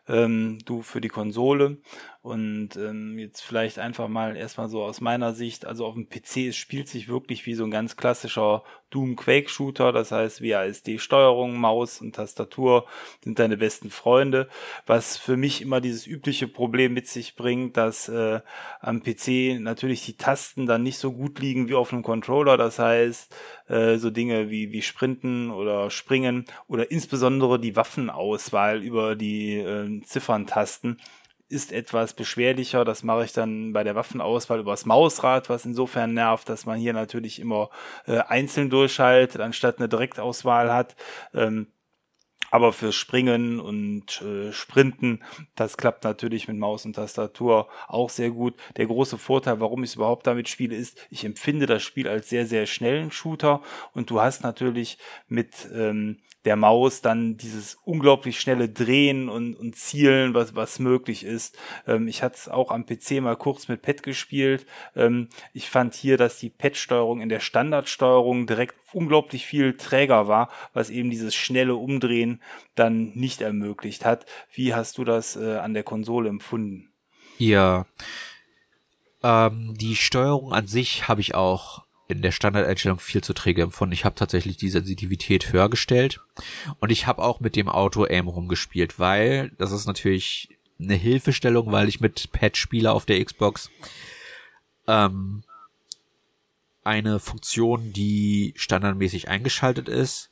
[0.09, 1.79] ähm, du für die Konsole.
[2.23, 6.49] Und ähm, jetzt vielleicht einfach mal erstmal so aus meiner Sicht, also auf dem PC,
[6.49, 10.99] es spielt sich wirklich wie so ein ganz klassischer Doom Quake Shooter, das heißt WASD
[10.99, 12.87] Steuerung, Maus und Tastatur
[13.25, 14.49] sind deine besten Freunde,
[14.87, 18.41] was für mich immer dieses übliche Problem mit sich bringt, dass äh,
[18.81, 22.79] am PC natürlich die Tasten dann nicht so gut liegen wie auf einem Controller, das
[22.79, 23.35] heißt
[23.67, 30.03] äh, so Dinge wie, wie Sprinten oder Springen oder insbesondere die Waffenauswahl über die äh,
[30.03, 30.99] Zifferntasten
[31.53, 32.85] ist etwas beschwerlicher.
[32.85, 36.95] Das mache ich dann bei der Waffenauswahl übers Mausrad, was insofern nervt, dass man hier
[36.95, 37.71] natürlich immer
[38.07, 40.97] äh, einzeln durchschaltet, anstatt eine Direktauswahl hat.
[41.35, 41.67] Ähm,
[42.51, 45.21] aber für Springen und äh, Sprinten,
[45.55, 48.55] das klappt natürlich mit Maus und Tastatur auch sehr gut.
[48.77, 52.29] Der große Vorteil, warum ich es überhaupt damit spiele, ist, ich empfinde das Spiel als
[52.29, 53.63] sehr, sehr schnellen Shooter
[53.95, 59.77] und du hast natürlich mit ähm, der Maus dann dieses unglaublich schnelle Drehen und, und
[59.77, 61.57] Zielen, was, was möglich ist.
[61.87, 64.67] Ähm, ich hatte es auch am PC mal kurz mit Pad gespielt.
[64.97, 70.49] Ähm, ich fand hier, dass die Pad-Steuerung in der Standardsteuerung direkt unglaublich viel träger war,
[70.73, 72.43] was eben dieses schnelle Umdrehen
[72.75, 74.27] dann nicht ermöglicht hat.
[74.53, 76.93] Wie hast du das äh, an der Konsole empfunden?
[77.39, 77.87] Ja.
[79.23, 83.93] Ähm, die Steuerung an sich habe ich auch in der Standardeinstellung viel zu träge empfunden.
[83.93, 86.21] Ich habe tatsächlich die Sensitivität höher gestellt
[86.81, 90.49] und ich habe auch mit dem Auto-Aim rumgespielt, weil das ist natürlich
[90.81, 93.71] eine Hilfestellung, weil ich mit Pad spiele auf der Xbox.
[94.87, 95.43] Ähm,
[96.85, 100.31] eine Funktion, die standardmäßig eingeschaltet ist.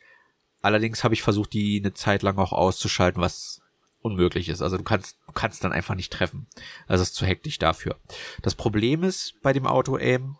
[0.62, 3.62] Allerdings habe ich versucht, die eine Zeit lang auch auszuschalten, was
[4.02, 4.62] unmöglich ist.
[4.62, 6.46] Also du kannst, du kannst dann einfach nicht treffen.
[6.86, 7.96] Also es ist zu hektisch dafür.
[8.42, 10.36] Das Problem ist bei dem Auto-Aim,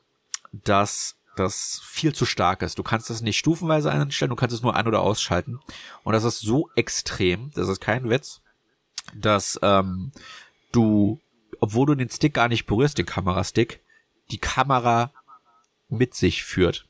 [0.53, 2.79] dass das viel zu stark ist.
[2.79, 5.61] Du kannst das nicht stufenweise einstellen, du kannst es nur an- oder ausschalten.
[6.03, 8.41] Und das ist so extrem, das ist kein Witz,
[9.15, 10.13] dass ähm,
[10.73, 11.21] du,
[11.61, 13.81] obwohl du den Stick gar nicht berührst, den Kamerastick,
[14.31, 15.13] die Kamera
[15.89, 16.87] mit sich führt,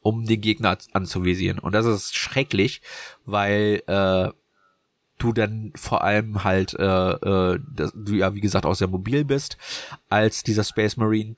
[0.00, 1.58] um den Gegner anzuvisieren.
[1.58, 2.82] Und das ist schrecklich,
[3.24, 4.30] weil äh,
[5.18, 7.58] du dann vor allem halt, äh, äh,
[7.94, 9.56] du ja wie gesagt auch sehr mobil bist
[10.08, 11.36] als dieser Space Marine,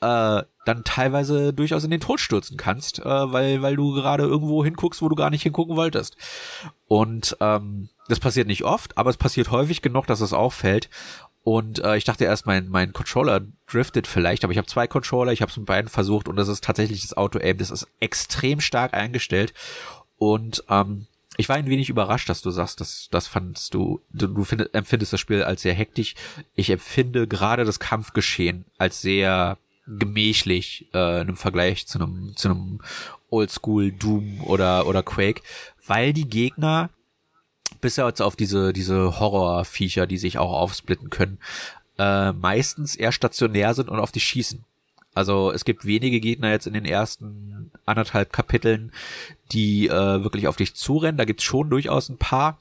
[0.00, 4.64] äh, dann teilweise durchaus in den Tod stürzen kannst, äh, weil, weil du gerade irgendwo
[4.64, 6.16] hinguckst, wo du gar nicht hingucken wolltest.
[6.86, 10.88] Und ähm, das passiert nicht oft, aber es passiert häufig genug, dass es auffällt.
[11.42, 15.32] Und äh, ich dachte erst, mein, mein Controller driftet vielleicht, aber ich habe zwei Controller,
[15.32, 18.60] ich habe es mit beiden versucht und das ist tatsächlich das Auto-Aim, das ist extrem
[18.60, 19.54] stark eingestellt.
[20.16, 21.06] Und ähm,
[21.38, 24.74] ich war ein wenig überrascht, dass du sagst, dass das fandst du, du, du find,
[24.74, 26.14] empfindest das Spiel als sehr hektisch.
[26.54, 32.80] Ich empfinde gerade das Kampfgeschehen als sehr gemächlich äh, im Vergleich zu einem zu einem
[33.30, 35.42] Oldschool Doom oder oder Quake,
[35.86, 36.90] weil die Gegner
[37.80, 41.38] bisher jetzt auf diese diese Horrorviecher, die sich auch aufsplitten können,
[41.98, 44.64] äh, meistens eher stationär sind und auf die schießen.
[45.14, 48.92] Also es gibt wenige Gegner jetzt in den ersten anderthalb Kapiteln,
[49.52, 51.18] die äh, wirklich auf dich zurennen.
[51.18, 52.58] Da gibt's schon durchaus ein paar,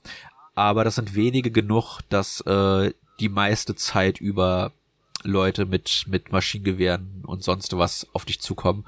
[0.56, 4.72] aber das sind wenige genug, dass äh, die meiste Zeit über
[5.24, 8.86] Leute mit, mit Maschinengewehren und sonst was auf dich zukommen.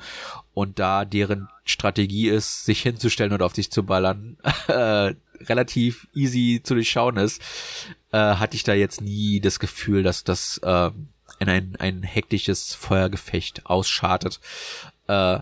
[0.54, 6.62] Und da deren Strategie ist, sich hinzustellen und auf dich zu ballern, äh, relativ easy
[6.64, 7.42] zu durchschauen ist,
[8.12, 10.92] äh, hatte ich da jetzt nie das Gefühl, dass das äh,
[11.40, 14.40] in ein, ein hektisches Feuergefecht ausschartet.
[15.08, 15.40] Äh,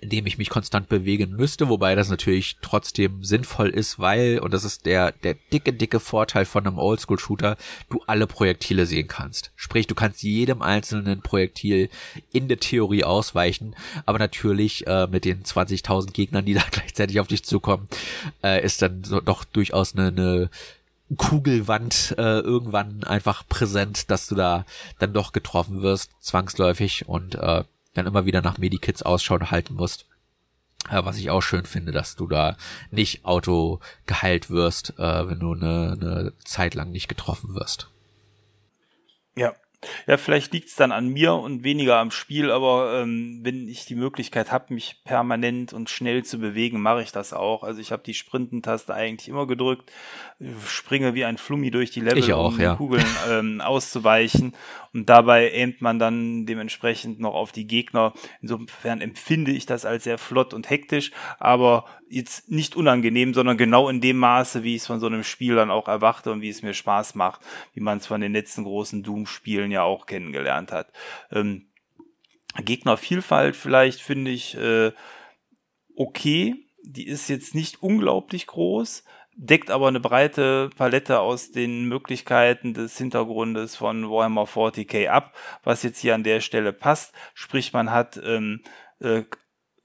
[0.00, 4.54] in dem ich mich konstant bewegen müsste, wobei das natürlich trotzdem sinnvoll ist, weil, und
[4.54, 7.56] das ist der, der dicke, dicke Vorteil von einem Oldschool-Shooter,
[7.90, 9.50] du alle Projektile sehen kannst.
[9.56, 11.90] Sprich, du kannst jedem einzelnen Projektil
[12.32, 13.74] in der Theorie ausweichen,
[14.06, 17.88] aber natürlich äh, mit den 20.000 Gegnern, die da gleichzeitig auf dich zukommen,
[18.42, 20.50] äh, ist dann so, doch durchaus eine, eine
[21.16, 24.64] Kugelwand äh, irgendwann einfach präsent, dass du da
[24.98, 30.06] dann doch getroffen wirst, zwangsläufig und äh, dann immer wieder nach Medikits Ausschau halten musst.
[30.88, 32.56] Äh, was ich auch schön finde, dass du da
[32.90, 37.90] nicht auto geheilt wirst, äh, wenn du eine, eine Zeit lang nicht getroffen wirst.
[39.36, 39.54] Ja,
[40.06, 43.94] ja, vielleicht liegt's dann an mir und weniger am Spiel, aber ähm, wenn ich die
[43.94, 47.62] Möglichkeit habe, mich permanent und schnell zu bewegen, mache ich das auch.
[47.62, 49.90] Also ich habe die Sprintentaste eigentlich immer gedrückt,
[50.66, 52.72] springe wie ein Flummi durch die Level, auch, um ja.
[52.72, 54.54] die Kugeln ähm, auszuweichen
[54.92, 58.12] und dabei aimt man dann dementsprechend noch auf die Gegner.
[58.42, 63.88] Insofern empfinde ich das als sehr flott und hektisch, aber jetzt nicht unangenehm, sondern genau
[63.88, 66.48] in dem Maße, wie ich es von so einem Spiel dann auch erwarte und wie
[66.48, 67.40] es mir Spaß macht,
[67.72, 70.92] wie man es von den letzten großen Doom-Spielen ja auch kennengelernt hat.
[71.30, 71.66] Ähm,
[72.58, 74.92] Gegnervielfalt vielleicht finde ich äh,
[75.96, 76.56] okay.
[76.82, 82.96] Die ist jetzt nicht unglaublich groß, deckt aber eine breite Palette aus den Möglichkeiten des
[82.96, 87.12] Hintergrundes von Warhammer 40k ab, was jetzt hier an der Stelle passt.
[87.34, 88.62] Sprich, man hat ähm,
[88.98, 89.22] äh,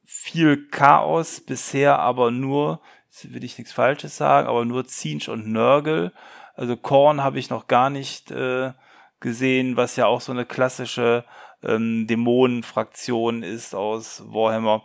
[0.06, 2.80] viel Chaos bisher, aber nur,
[3.24, 6.12] will ich nichts Falsches sagen, aber nur Zinch und Nörgel.
[6.56, 8.72] Also Korn habe ich noch gar nicht äh,
[9.20, 11.26] gesehen, was ja auch so eine klassische
[11.64, 14.84] ähm, Dämonenfraktion ist aus Warhammer.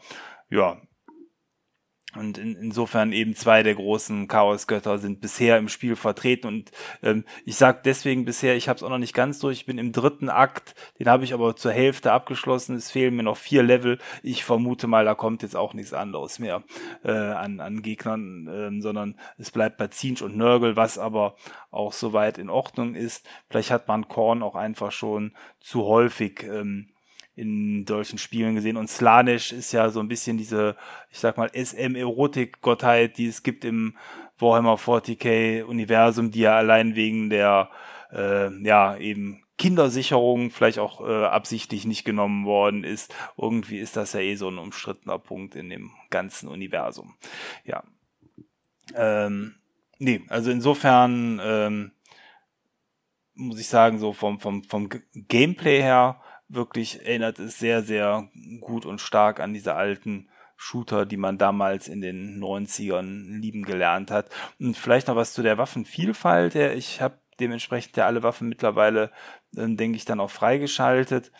[0.48, 0.78] Ja,
[2.16, 6.48] und in, insofern eben zwei der großen Chaosgötter sind bisher im Spiel vertreten.
[6.48, 9.58] Und ähm, ich sage deswegen bisher, ich habe es auch noch nicht ganz durch.
[9.58, 12.74] Ich bin im dritten Akt, den habe ich aber zur Hälfte abgeschlossen.
[12.74, 13.98] Es fehlen mir noch vier Level.
[14.22, 16.64] Ich vermute mal, da kommt jetzt auch nichts anderes mehr
[17.04, 21.36] äh, an, an Gegnern, äh, sondern es bleibt bei Zinch und Nörgel, was aber
[21.70, 23.28] auch soweit in Ordnung ist.
[23.48, 26.42] Vielleicht hat man Korn auch einfach schon zu häufig.
[26.42, 26.88] Ähm,
[27.34, 28.76] in solchen Spielen gesehen.
[28.76, 30.76] Und Slanisch ist ja so ein bisschen diese,
[31.10, 33.96] ich sag mal, SM-Erotik-Gottheit, die es gibt im
[34.38, 37.70] Warhammer 40k-Universum, die ja allein wegen der,
[38.12, 43.14] äh, ja, eben Kindersicherung vielleicht auch äh, absichtlich nicht genommen worden ist.
[43.36, 47.16] Irgendwie ist das ja eh so ein umstrittener Punkt in dem ganzen Universum.
[47.64, 47.84] Ja.
[48.94, 49.56] Ähm,
[49.98, 51.92] nee, also insofern ähm,
[53.34, 58.28] muss ich sagen, so vom, vom, vom Gameplay her wirklich erinnert es sehr, sehr
[58.60, 64.10] gut und stark an diese alten Shooter, die man damals in den 90ern lieben gelernt
[64.10, 64.28] hat.
[64.58, 66.54] Und vielleicht noch was zu der Waffenvielfalt.
[66.54, 69.10] Ich habe dementsprechend ja alle Waffen mittlerweile,
[69.56, 71.32] äh, denke ich, dann auch freigeschaltet.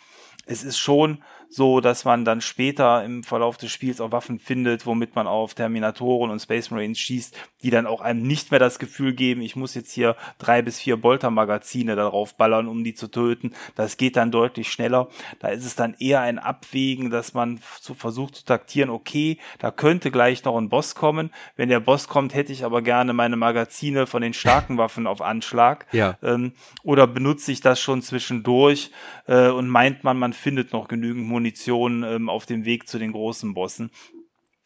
[0.47, 4.85] Es ist schon so, dass man dann später im Verlauf des Spiels auch Waffen findet,
[4.85, 8.79] womit man auf Terminatoren und Space Marines schießt, die dann auch einem nicht mehr das
[8.79, 13.09] Gefühl geben, ich muss jetzt hier drei bis vier Bolter-Magazine darauf ballern, um die zu
[13.09, 13.51] töten.
[13.75, 15.09] Das geht dann deutlich schneller.
[15.39, 19.71] Da ist es dann eher ein Abwägen, dass man zu, versucht zu taktieren, okay, da
[19.71, 21.31] könnte gleich noch ein Boss kommen.
[21.57, 25.21] Wenn der Boss kommt, hätte ich aber gerne meine Magazine von den starken Waffen auf
[25.21, 25.85] Anschlag.
[25.91, 26.17] Ja.
[26.23, 28.91] Ähm, oder benutze ich das schon zwischendurch
[29.27, 32.99] äh, und meint man, man findet noch genügend Munition Munition ähm, auf dem Weg zu
[32.99, 33.91] den großen Bossen.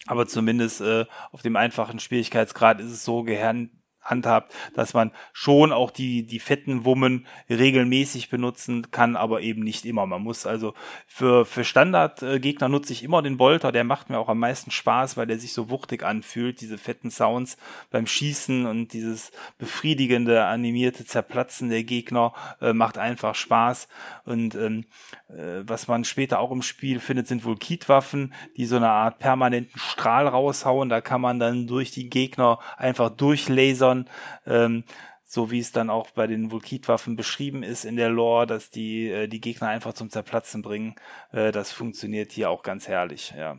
[0.05, 3.71] Aber zumindest äh, auf dem einfachen Schwierigkeitsgrad ist es so gehand
[4.05, 9.85] handhabt, dass man schon auch die, die fetten Wummen regelmäßig benutzen kann, aber eben nicht
[9.85, 10.05] immer.
[10.05, 10.73] Man muss also
[11.07, 15.17] für, für Standardgegner nutze ich immer den Bolter, der macht mir auch am meisten Spaß,
[15.17, 17.57] weil der sich so wuchtig anfühlt, diese fetten Sounds
[17.89, 23.87] beim Schießen und dieses befriedigende, animierte Zerplatzen der Gegner äh, macht einfach Spaß.
[24.25, 24.85] Und ähm,
[25.29, 29.79] äh, was man später auch im Spiel findet, sind Volkitwaffen, die so eine Art permanenten
[29.79, 30.89] Strahl raushauen.
[30.89, 34.09] Da kann man dann durch die Gegner einfach durchlasern Monstern,
[34.45, 34.83] ähm,
[35.23, 39.09] so wie es dann auch bei den Vulkitwaffen beschrieben ist in der Lore, dass die
[39.09, 40.95] äh, die Gegner einfach zum Zerplatzen bringen.
[41.31, 43.33] Äh, das funktioniert hier auch ganz herrlich.
[43.37, 43.57] Ja.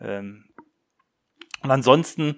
[0.00, 0.46] Ähm,
[1.62, 2.36] und ansonsten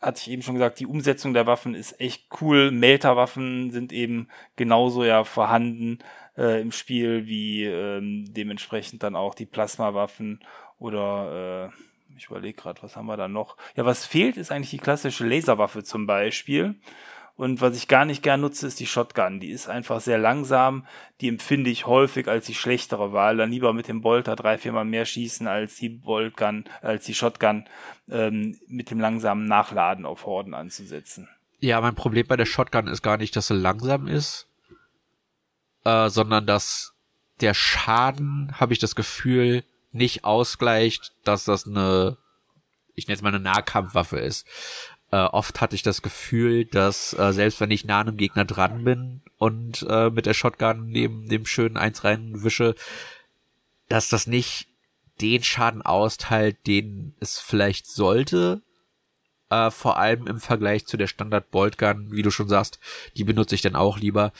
[0.00, 2.70] hatte ich eben schon gesagt, die Umsetzung der Waffen ist echt cool.
[2.70, 5.98] Melterwaffen sind eben genauso ja vorhanden
[6.36, 10.40] äh, im Spiel wie ähm, dementsprechend dann auch die Plasmawaffen
[10.78, 11.89] oder äh,
[12.20, 13.56] ich überlege gerade, was haben wir da noch?
[13.76, 16.74] Ja, was fehlt, ist eigentlich die klassische Laserwaffe zum Beispiel.
[17.34, 19.40] Und was ich gar nicht gern nutze, ist die Shotgun.
[19.40, 20.86] Die ist einfach sehr langsam.
[21.22, 23.38] Die empfinde ich häufig als die schlechtere Wahl.
[23.38, 27.64] Dann lieber mit dem Bolter drei, viermal mehr schießen als die Boltgun, als die Shotgun
[28.10, 31.30] ähm, mit dem langsamen Nachladen auf Horden anzusetzen.
[31.60, 34.46] Ja, mein Problem bei der Shotgun ist gar nicht, dass sie langsam ist,
[35.84, 36.92] äh, sondern dass
[37.40, 42.16] der Schaden, habe ich das Gefühl, nicht ausgleicht, dass das eine,
[42.94, 44.46] ich nenne es mal eine Nahkampfwaffe ist.
[45.10, 48.44] Äh, oft hatte ich das Gefühl, dass äh, selbst wenn ich nah an einem Gegner
[48.44, 52.74] dran bin und äh, mit der Shotgun neben dem schönen Eins reinwische,
[53.88, 54.68] dass das nicht
[55.20, 58.62] den Schaden austeilt, den es vielleicht sollte.
[59.50, 62.78] Äh, vor allem im Vergleich zu der Standard Bolt Gun, wie du schon sagst,
[63.16, 64.32] die benutze ich dann auch lieber.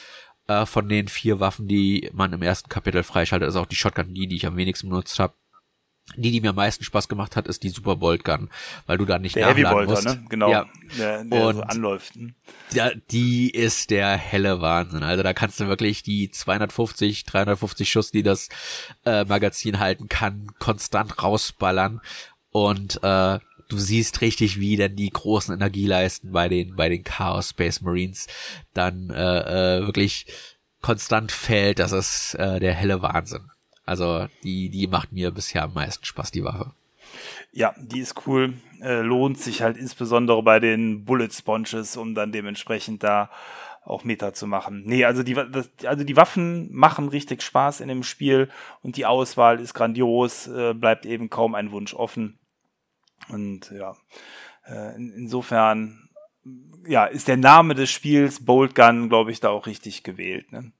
[0.46, 4.14] Äh, von den vier Waffen, die man im ersten Kapitel freischaltet, ist auch die Shotgun
[4.14, 5.34] die, die ich am wenigsten benutzt habe.
[6.16, 8.51] Die, die mir am meisten Spaß gemacht hat, ist die Super Bolt Gun,
[8.87, 10.20] weil du da nicht der nachladen Heavy Bolter, musst.
[10.20, 10.27] ne?
[10.29, 10.51] Genau.
[10.51, 10.66] Ja.
[10.99, 12.14] Der, der Und- so anläuft.
[12.14, 12.35] hm?
[12.73, 15.03] Ja, die ist der helle Wahnsinn.
[15.03, 18.49] Also da kannst du wirklich die 250, 350 Schuss, die das
[19.05, 22.01] äh, Magazin halten kann, konstant rausballern.
[22.51, 27.51] Und äh, du siehst richtig, wie denn die großen Energieleisten bei den bei den Chaos
[27.51, 28.27] Space Marines
[28.75, 30.27] dann äh, äh, wirklich
[30.83, 31.79] konstant fällt.
[31.79, 33.49] Das ist äh, der helle Wahnsinn.
[33.90, 36.70] Also die die macht mir bisher am meisten Spaß, die Waffe.
[37.50, 38.55] Ja, die ist cool.
[38.81, 43.31] Äh, lohnt sich halt insbesondere bei den Bullet Sponges, um dann dementsprechend da
[43.85, 44.85] auch Meter zu machen.
[44.87, 48.48] Nee, also die, das, also die Waffen machen richtig Spaß in dem Spiel
[48.81, 52.38] und die Auswahl ist grandios, äh, bleibt eben kaum ein Wunsch offen.
[53.29, 53.96] Und ja,
[54.66, 56.09] äh, in, insofern
[56.87, 60.53] ja, ist der Name des Spiels Bolt Gun, glaube ich, da auch richtig gewählt.
[60.53, 60.70] Ne?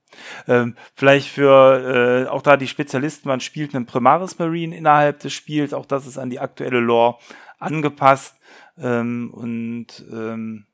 [0.47, 5.33] Ähm, vielleicht für äh, auch da die Spezialisten, man spielt einen Primaris Marine innerhalb des
[5.33, 7.17] Spiels, auch das ist an die aktuelle Lore
[7.59, 8.35] angepasst.
[8.77, 10.65] Ähm, und ähm,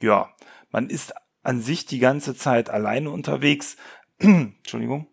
[0.00, 0.30] ja,
[0.70, 3.76] man ist an sich die ganze Zeit alleine unterwegs.
[4.18, 5.06] Entschuldigung.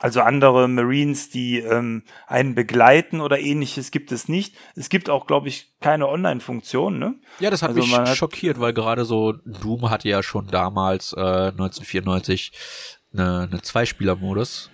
[0.00, 4.54] Also andere Marines, die ähm, einen begleiten oder ähnliches gibt es nicht.
[4.76, 7.14] Es gibt auch, glaube ich, keine Online-Funktion, ne?
[7.40, 11.12] Ja, das hat Also mich hat- schockiert, weil gerade so Doom hatte ja schon damals
[11.14, 12.52] äh, 1994
[13.12, 14.70] eine, eine Zweispieler-Modus.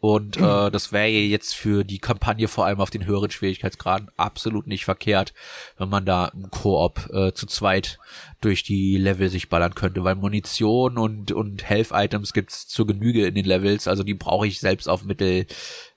[0.00, 4.68] Und äh, das wäre jetzt für die Kampagne vor allem auf den höheren Schwierigkeitsgraden absolut
[4.68, 5.34] nicht verkehrt,
[5.76, 7.98] wenn man da im Koop äh, zu zweit
[8.40, 13.34] durch die Level sich ballern könnte, weil Munition und und Health-Items gibt's zur Genüge in
[13.34, 15.46] den Levels, also die brauche ich selbst auf Mittel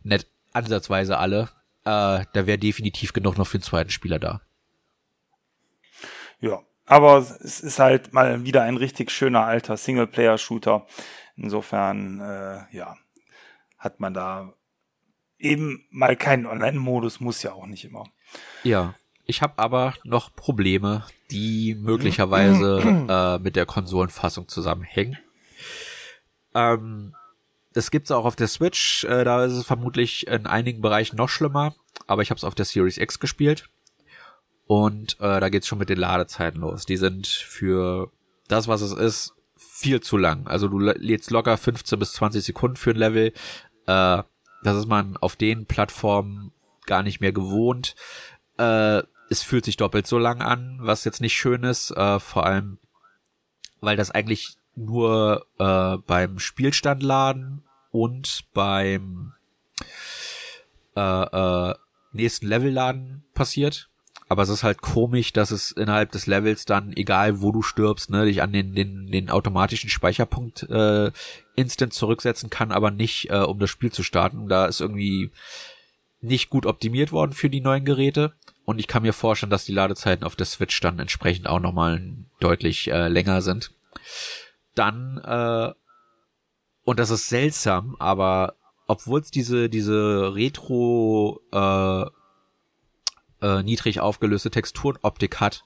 [0.04, 1.50] nicht ansatzweise alle.
[1.84, 4.42] Äh, da wäre definitiv genug noch für den zweiten Spieler da.
[6.40, 10.88] Ja, aber es ist halt mal wieder ein richtig schöner alter Singleplayer-Shooter.
[11.38, 12.98] Insofern, äh, ja,
[13.82, 14.54] hat man da
[15.40, 18.06] eben mal keinen Online-Modus, muss ja auch nicht immer.
[18.64, 18.94] Ja,
[19.26, 25.18] ich habe aber noch Probleme, die möglicherweise äh, mit der Konsolenfassung zusammenhängen.
[26.54, 27.16] Ähm,
[27.74, 31.30] das gibt's auch auf der Switch, äh, da ist es vermutlich in einigen Bereichen noch
[31.30, 31.74] schlimmer,
[32.06, 33.70] aber ich habe es auf der Series X gespielt
[34.68, 36.86] und äh, da geht's schon mit den Ladezeiten los.
[36.86, 38.12] Die sind für
[38.48, 40.48] das, was es ist, viel zu lang.
[40.48, 43.34] Also du lädst locker 15 bis 20 Sekunden für ein Level.
[43.88, 44.24] Äh,
[44.64, 46.52] das ist man auf den Plattformen
[46.86, 47.96] gar nicht mehr gewohnt.
[48.58, 52.46] Äh, es fühlt sich doppelt so lang an, was jetzt nicht schön ist, äh, vor
[52.46, 52.78] allem,
[53.80, 59.34] weil das eigentlich nur äh, beim Spielstand laden und beim
[60.96, 61.76] äh, äh,
[62.12, 63.88] nächsten Level laden passiert.
[64.28, 68.10] Aber es ist halt komisch, dass es innerhalb des Levels dann, egal wo du stirbst,
[68.10, 71.12] ne, dich an den, den, den automatischen Speicherpunkt äh,
[71.62, 74.48] instant zurücksetzen kann, aber nicht, äh, um das Spiel zu starten.
[74.48, 75.32] Da ist irgendwie
[76.20, 78.34] nicht gut optimiert worden für die neuen Geräte.
[78.66, 82.02] Und ich kann mir vorstellen, dass die Ladezeiten auf der Switch dann entsprechend auch nochmal
[82.40, 83.72] deutlich äh, länger sind.
[84.76, 85.74] Dann, äh,
[86.84, 88.56] und das ist seltsam, aber
[88.88, 92.06] obwohl es diese, diese Retro äh,
[93.42, 95.64] äh, niedrig aufgelöste Texturenoptik hat,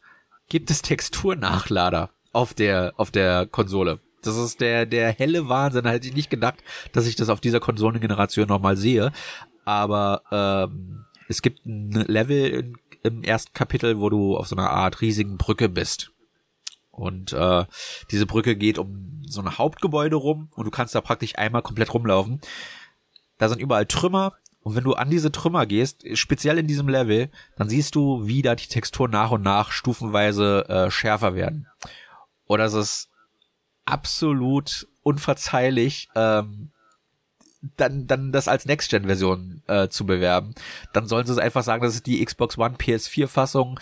[0.48, 4.00] gibt es Texturnachlader auf der, auf der Konsole.
[4.26, 5.84] Das ist der, der helle Wahnsinn.
[5.84, 9.12] Da hätte ich nicht gedacht, dass ich das auf dieser Konsolengeneration nochmal sehe.
[9.66, 14.70] Aber ähm, es gibt ein Level in, im ersten Kapitel, wo du auf so einer
[14.70, 16.12] Art riesigen Brücke bist.
[16.92, 17.66] Und äh,
[18.12, 21.94] diese Brücke geht um so ein Hauptgebäude rum und du kannst da praktisch einmal komplett
[21.94, 22.40] rumlaufen.
[23.38, 24.34] Da sind überall Trümmer
[24.66, 28.42] und wenn du an diese Trümmer gehst, speziell in diesem Level, dann siehst du, wie
[28.42, 31.68] da die Texturen nach und nach stufenweise äh, schärfer werden.
[32.46, 33.12] Und das ist
[33.86, 36.72] absolut unverzeihlich, ähm,
[37.78, 40.54] dann, dann das als Next-Gen-Version äh, zu bewerben.
[40.94, 43.80] Dann sollen sie es einfach sagen, das ist die Xbox One PS4-Fassung.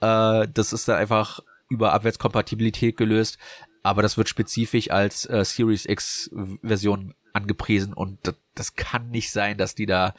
[0.00, 3.38] Äh, das ist dann einfach über Abwärtskompatibilität gelöst.
[3.82, 9.58] Aber das wird spezifisch als äh, Series X-Version angepriesen und das, das kann nicht sein,
[9.58, 10.14] dass die da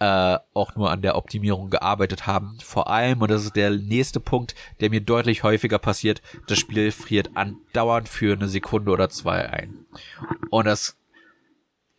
[0.00, 2.58] äh, auch nur an der Optimierung gearbeitet haben.
[2.62, 6.92] Vor allem, und das ist der nächste Punkt, der mir deutlich häufiger passiert, das Spiel
[6.92, 9.86] friert andauernd für eine Sekunde oder zwei ein.
[10.50, 10.96] Und das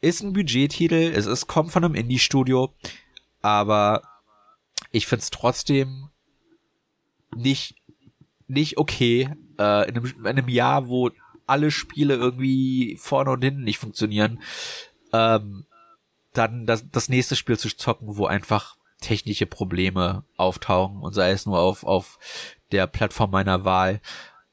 [0.01, 2.73] ist ein Budgettitel, es ist, kommt von einem Indie-Studio,
[3.41, 4.01] aber
[4.91, 6.09] ich find's trotzdem
[7.35, 7.75] nicht,
[8.47, 9.29] nicht okay,
[9.59, 11.11] äh, in, einem, in einem Jahr, wo
[11.45, 14.41] alle Spiele irgendwie vorne und hinten nicht funktionieren,
[15.11, 15.65] ähm,
[16.33, 21.45] dann das, das nächste Spiel zu zocken, wo einfach technische Probleme auftauchen und sei es
[21.45, 22.19] nur auf, auf
[22.71, 24.01] der Plattform meiner Wahl.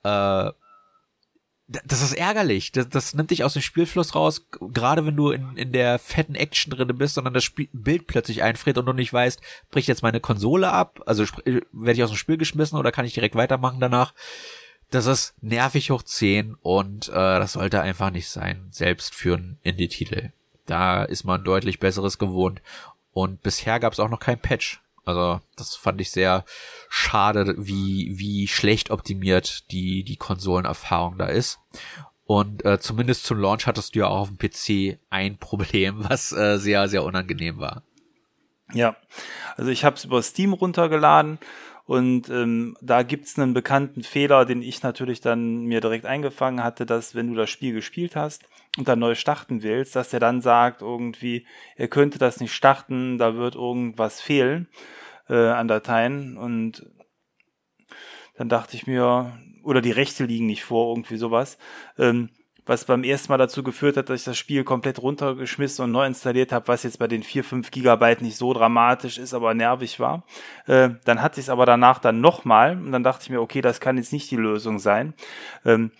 [0.05, 0.51] Äh,
[1.69, 2.71] das ist ärgerlich.
[2.71, 6.37] Das, das nimmt dich aus dem Spielfluss raus, gerade wenn du in, in der fetten
[6.37, 10.03] Action drinne bist, sondern das Spiel, Bild plötzlich einfriert und du nicht weißt, bricht jetzt
[10.03, 13.81] meine Konsole ab, also werde ich aus dem Spiel geschmissen oder kann ich direkt weitermachen
[13.81, 14.15] danach.
[14.91, 19.59] Das ist nervig hoch 10 und äh, das sollte einfach nicht sein, selbst für einen
[19.65, 20.31] Indie-Titel.
[20.67, 22.61] Da ist man deutlich besseres gewohnt
[23.13, 24.83] und bisher gab es auch noch kein Patch.
[25.07, 26.45] Also das fand ich sehr
[26.89, 31.61] schade, wie, wie schlecht optimiert die, die Konsolenerfahrung da ist.
[32.25, 36.33] Und äh, zumindest zum Launch hattest du ja auch auf dem PC ein Problem, was
[36.33, 37.83] äh, sehr, sehr unangenehm war.
[38.73, 38.97] Ja,
[39.57, 41.39] also ich habe es über Steam runtergeladen
[41.87, 46.85] und ähm, da gibt's einen bekannten Fehler, den ich natürlich dann mir direkt eingefangen hatte,
[46.85, 50.41] dass wenn du das Spiel gespielt hast und dann neu starten willst, dass der dann
[50.41, 54.69] sagt irgendwie, er könnte das nicht starten, da wird irgendwas fehlen
[55.29, 56.85] äh, an Dateien und
[58.37, 61.57] dann dachte ich mir, oder die Rechte liegen nicht vor, irgendwie sowas.
[61.99, 62.31] Ähm,
[62.67, 66.05] was beim ersten Mal dazu geführt hat, dass ich das Spiel komplett runtergeschmissen und neu
[66.05, 70.01] installiert habe, was jetzt bei den 4, 5 Gigabyte nicht so dramatisch ist, aber nervig
[70.01, 70.25] war.
[70.67, 73.61] Äh, dann hatte ich es aber danach dann nochmal und dann dachte ich mir, okay,
[73.61, 75.15] das kann jetzt nicht die Lösung sein.
[75.65, 75.93] Ähm,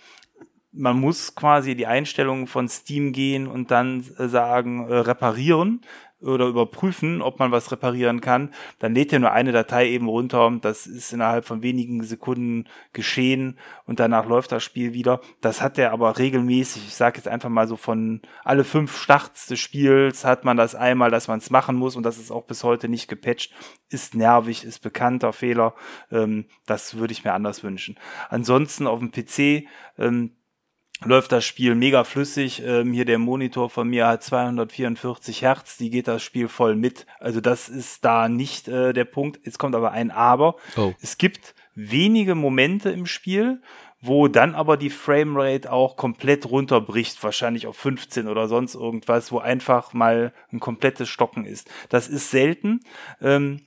[0.73, 5.81] man muss quasi die Einstellungen von Steam gehen und dann äh, sagen, äh, reparieren
[6.21, 10.51] oder überprüfen, ob man was reparieren kann, dann lädt er nur eine Datei eben runter.
[10.61, 15.21] Das ist innerhalb von wenigen Sekunden geschehen und danach läuft das Spiel wieder.
[15.41, 16.87] Das hat er aber regelmäßig.
[16.87, 20.73] Ich sage jetzt einfach mal so von alle fünf Starts des Spiels hat man das
[20.73, 23.53] einmal, dass man es machen muss und das ist auch bis heute nicht gepatcht.
[23.89, 25.75] Ist nervig, ist bekannter Fehler.
[26.11, 27.97] Ähm, das würde ich mir anders wünschen.
[28.29, 30.31] Ansonsten auf dem PC ähm,
[31.05, 32.63] läuft das Spiel mega flüssig.
[32.65, 37.05] Ähm, hier der Monitor von mir hat 244 Hertz, die geht das Spiel voll mit.
[37.19, 39.39] Also das ist da nicht äh, der Punkt.
[39.45, 40.55] Jetzt kommt aber ein Aber.
[40.75, 40.93] Oh.
[41.01, 43.61] Es gibt wenige Momente im Spiel,
[44.01, 49.39] wo dann aber die Framerate auch komplett runterbricht, wahrscheinlich auf 15 oder sonst irgendwas, wo
[49.39, 51.69] einfach mal ein komplettes Stocken ist.
[51.89, 52.81] Das ist selten.
[53.21, 53.61] Ähm,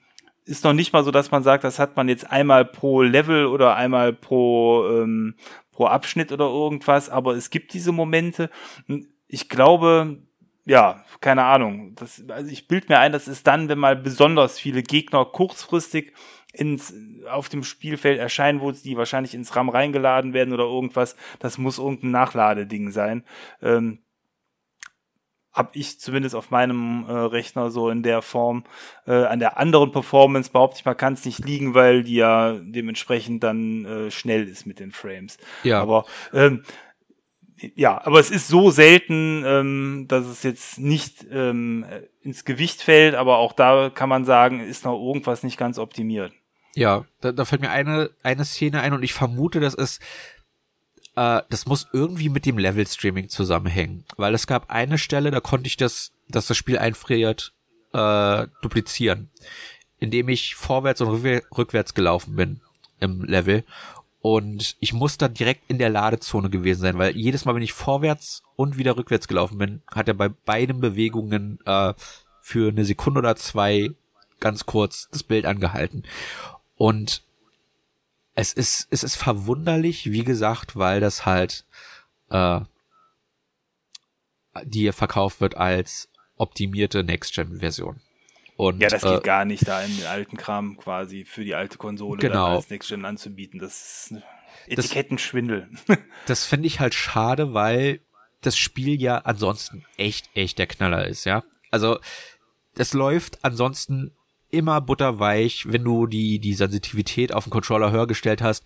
[0.44, 3.46] ist noch nicht mal so, dass man sagt, das hat man jetzt einmal pro Level
[3.46, 5.34] oder einmal pro, ähm,
[5.80, 8.50] pro Abschnitt oder irgendwas, aber es gibt diese Momente.
[9.28, 10.18] Ich glaube,
[10.66, 11.94] ja, keine Ahnung.
[11.94, 16.12] Das, also ich bild mir ein, das ist dann, wenn mal besonders viele Gegner kurzfristig
[16.52, 16.92] ins,
[17.30, 21.16] auf dem Spielfeld erscheinen, wo die wahrscheinlich ins RAM reingeladen werden oder irgendwas.
[21.38, 23.24] Das muss irgendein Nachladeding sein.
[23.62, 24.00] Ähm,
[25.52, 28.64] habe ich zumindest auf meinem äh, Rechner so in der Form.
[29.06, 32.56] Äh, an der anderen Performance behaupte ich mal, kann es nicht liegen, weil die ja
[32.60, 35.38] dementsprechend dann äh, schnell ist mit den Frames.
[35.64, 35.80] Ja.
[35.80, 36.62] Aber ähm,
[37.74, 41.84] ja, aber es ist so selten, ähm, dass es jetzt nicht ähm,
[42.22, 46.32] ins Gewicht fällt, aber auch da kann man sagen, ist noch irgendwas nicht ganz optimiert.
[46.74, 50.00] Ja, da, da fällt mir eine, eine Szene ein und ich vermute, das ist
[51.20, 54.04] äh, das muss irgendwie mit dem Level-Streaming zusammenhängen.
[54.16, 57.52] Weil es gab eine Stelle, da konnte ich das, dass das Spiel einfriert,
[57.92, 59.28] äh, duplizieren.
[59.98, 61.22] Indem ich vorwärts und
[61.56, 62.60] rückwärts gelaufen bin
[63.00, 63.64] im Level.
[64.22, 67.74] Und ich muss dann direkt in der Ladezone gewesen sein, weil jedes Mal, wenn ich
[67.74, 71.92] vorwärts und wieder rückwärts gelaufen bin, hat er bei beiden Bewegungen äh,
[72.40, 73.90] für eine Sekunde oder zwei
[74.40, 76.04] ganz kurz das Bild angehalten.
[76.76, 77.22] Und
[78.40, 81.66] es ist, es ist verwunderlich, wie gesagt, weil das halt
[82.30, 82.60] äh,
[84.64, 88.00] die verkauft wird als optimierte Next-Gen-Version.
[88.56, 91.54] Und, ja, das geht äh, gar nicht, da in den alten Kram quasi für die
[91.54, 92.56] alte Konsole genau.
[92.56, 93.60] als Next-Gen anzubieten.
[93.60, 94.22] Das ist
[94.66, 95.68] Etikettenschwindel.
[95.86, 98.00] Das, das finde ich halt schade, weil
[98.40, 101.42] das Spiel ja ansonsten echt, echt der Knaller ist, ja.
[101.70, 102.00] Also,
[102.74, 104.12] das läuft ansonsten
[104.50, 108.64] immer butterweich, wenn du die, die Sensitivität auf den Controller höher gestellt hast,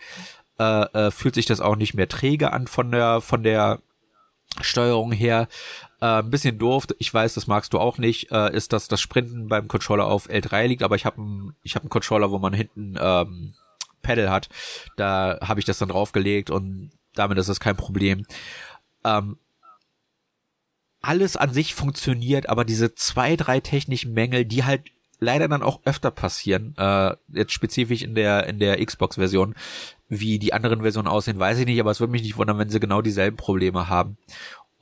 [0.58, 3.80] äh, äh, fühlt sich das auch nicht mehr träge an von der, von der
[4.60, 5.48] Steuerung her.
[6.00, 9.00] Äh, ein bisschen doof, ich weiß, das magst du auch nicht, äh, ist, dass das
[9.00, 12.52] Sprinten beim Controller auf L3 liegt, aber ich habe einen ich hab Controller, wo man
[12.52, 13.54] hinten ähm,
[14.02, 14.48] Pedal hat.
[14.96, 18.26] Da habe ich das dann draufgelegt und damit ist das kein Problem.
[19.04, 19.38] Ähm,
[21.00, 24.90] alles an sich funktioniert, aber diese zwei, drei technischen Mängel, die halt
[25.24, 29.54] leider dann auch öfter passieren, äh, jetzt spezifisch in der in der Xbox-Version.
[30.08, 32.68] Wie die anderen Versionen aussehen, weiß ich nicht, aber es würde mich nicht wundern, wenn
[32.68, 34.18] sie genau dieselben Probleme haben.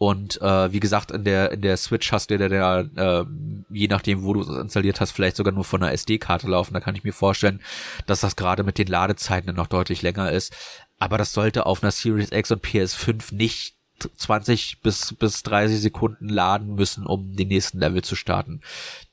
[0.03, 2.51] Und äh, wie gesagt, in der in der Switch hast du der
[2.97, 3.25] äh,
[3.71, 6.75] je nachdem, wo du es installiert hast, vielleicht sogar nur von einer SD-Karte laufen.
[6.75, 7.61] Da kann ich mir vorstellen,
[8.07, 10.53] dass das gerade mit den Ladezeiten noch deutlich länger ist.
[10.99, 13.77] Aber das sollte auf einer Series X und PS5 nicht
[14.17, 18.61] 20 bis bis 30 Sekunden laden müssen, um den nächsten Level zu starten.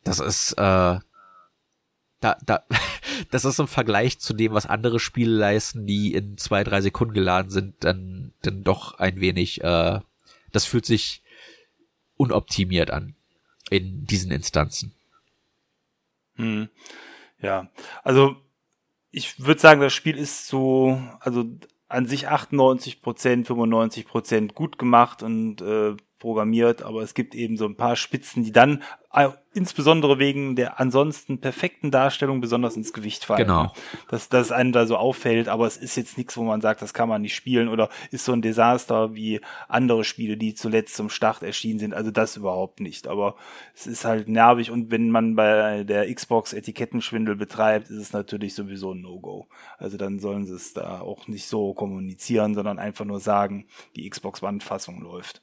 [0.04, 1.00] Das ist äh,
[2.20, 2.64] da, da,
[3.32, 7.14] das ist im Vergleich zu dem, was andere Spiele leisten, die in zwei, drei Sekunden
[7.14, 10.00] geladen sind, dann, dann doch ein wenig, äh,
[10.52, 11.22] das fühlt sich
[12.18, 13.16] unoptimiert an
[13.70, 14.94] in diesen Instanzen.
[16.36, 16.70] Hm.
[17.42, 17.70] Ja,
[18.04, 18.36] also
[19.12, 21.46] ich würde sagen, das Spiel ist so, also
[21.88, 27.58] an sich 98 Prozent, 95 Prozent gut gemacht und äh, programmiert, aber es gibt eben
[27.58, 28.84] so ein paar Spitzen, die dann
[29.54, 33.48] insbesondere wegen der ansonsten perfekten Darstellung besonders ins Gewicht fallen.
[33.48, 33.74] Genau.
[34.08, 36.94] Dass, dass einem da so auffällt, aber es ist jetzt nichts, wo man sagt, das
[36.94, 41.10] kann man nicht spielen oder ist so ein Desaster wie andere Spiele, die zuletzt zum
[41.10, 41.96] Start erschienen sind.
[41.96, 43.08] Also das überhaupt nicht.
[43.08, 43.36] Aber
[43.74, 48.54] es ist halt nervig und wenn man bei der Xbox Etikettenschwindel betreibt, ist es natürlich
[48.54, 49.48] sowieso ein No-Go.
[49.80, 54.08] Also dann sollen sie es da auch nicht so kommunizieren, sondern einfach nur sagen, die
[54.08, 55.42] Xbox One-Fassung läuft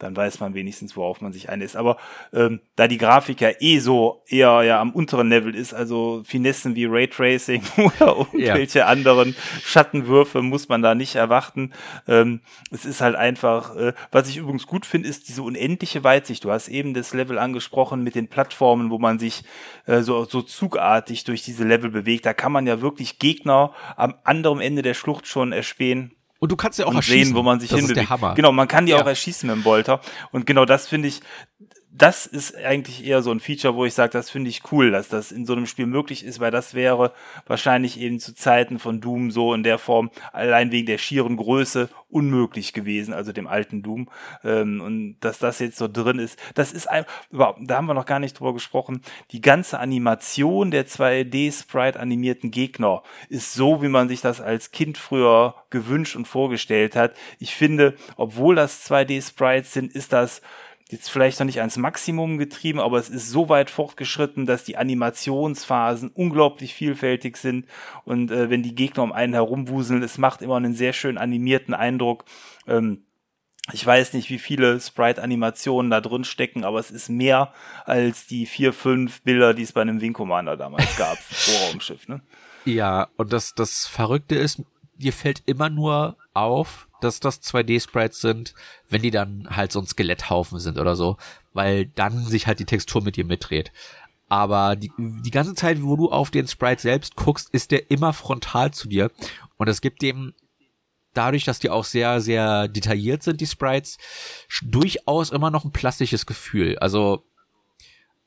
[0.00, 1.76] dann weiß man wenigstens, worauf man sich einlässt.
[1.76, 1.98] Aber
[2.32, 6.74] ähm, da die Grafik ja eh so eher ja am unteren Level ist, also Finessen
[6.74, 8.86] wie Raytracing oder irgendwelche ja.
[8.86, 11.72] anderen Schattenwürfe muss man da nicht erwarten.
[12.08, 12.40] Ähm,
[12.70, 16.44] es ist halt einfach, äh, was ich übrigens gut finde, ist diese unendliche Weitsicht.
[16.44, 19.44] Du hast eben das Level angesprochen mit den Plattformen, wo man sich
[19.86, 22.24] äh, so, so zugartig durch diese Level bewegt.
[22.24, 26.56] Da kann man ja wirklich Gegner am anderen Ende der Schlucht schon erspähen und du
[26.56, 27.26] kannst ja auch erschießen.
[27.26, 28.10] sehen, wo man sich das hinbewegt.
[28.34, 29.02] Genau, man kann die ja.
[29.02, 30.00] auch erschießen mit dem Bolter.
[30.32, 31.20] Und genau das finde ich,
[31.92, 35.08] das ist eigentlich eher so ein Feature, wo ich sage, das finde ich cool, dass
[35.08, 37.12] das in so einem Spiel möglich ist, weil das wäre
[37.46, 41.88] wahrscheinlich eben zu Zeiten von Doom so in der Form allein wegen der schieren Größe
[42.08, 44.08] unmöglich gewesen, also dem alten Doom.
[44.44, 47.94] Ähm, und dass das jetzt so drin ist, das ist einfach, überhaupt, da haben wir
[47.94, 53.88] noch gar nicht drüber gesprochen, die ganze Animation der 2D-Sprite animierten Gegner ist so, wie
[53.88, 57.14] man sich das als Kind früher gewünscht und vorgestellt hat.
[57.40, 60.40] Ich finde, obwohl das 2D-Sprites sind, ist das
[60.90, 64.76] jetzt vielleicht noch nicht ans Maximum getrieben, aber es ist so weit fortgeschritten, dass die
[64.76, 67.66] Animationsphasen unglaublich vielfältig sind
[68.04, 71.74] und äh, wenn die Gegner um einen herumwuseln, es macht immer einen sehr schön animierten
[71.74, 72.24] Eindruck.
[72.66, 73.04] Ähm,
[73.72, 77.52] ich weiß nicht, wie viele Sprite-Animationen da drin stecken, aber es ist mehr
[77.84, 82.22] als die vier, fünf Bilder, die es bei einem Wing Commander damals gab, Vorraumschiff, ne?
[82.64, 84.62] Ja, und das, das Verrückte ist,
[84.94, 88.54] dir fällt immer nur auf, dass das 2D-Sprites sind,
[88.88, 91.16] wenn die dann halt so ein Skeletthaufen sind oder so,
[91.52, 93.72] weil dann sich halt die Textur mit dir mitdreht.
[94.28, 98.12] Aber die, die ganze Zeit, wo du auf den Sprite selbst guckst, ist der immer
[98.12, 99.10] frontal zu dir.
[99.56, 100.34] Und es gibt dem
[101.14, 103.98] dadurch, dass die auch sehr, sehr detailliert sind, die Sprites,
[104.62, 106.78] durchaus immer noch ein plastisches Gefühl.
[106.78, 107.24] Also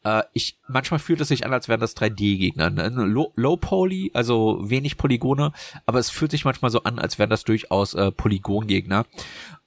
[0.03, 2.69] äh, ich, manchmal fühlt es sich an, als wären das 3D-Gegner.
[2.69, 2.89] Ne?
[2.89, 5.51] Low, Low Poly, also wenig Polygone,
[5.85, 9.05] aber es fühlt sich manchmal so an, als wären das durchaus äh, Polygon-Gegner.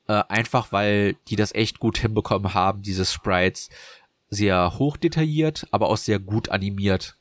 [0.09, 3.71] Äh, einfach weil die das echt gut hinbekommen haben, diese Sprites
[4.29, 7.17] sehr hoch detailliert, aber auch sehr gut animiert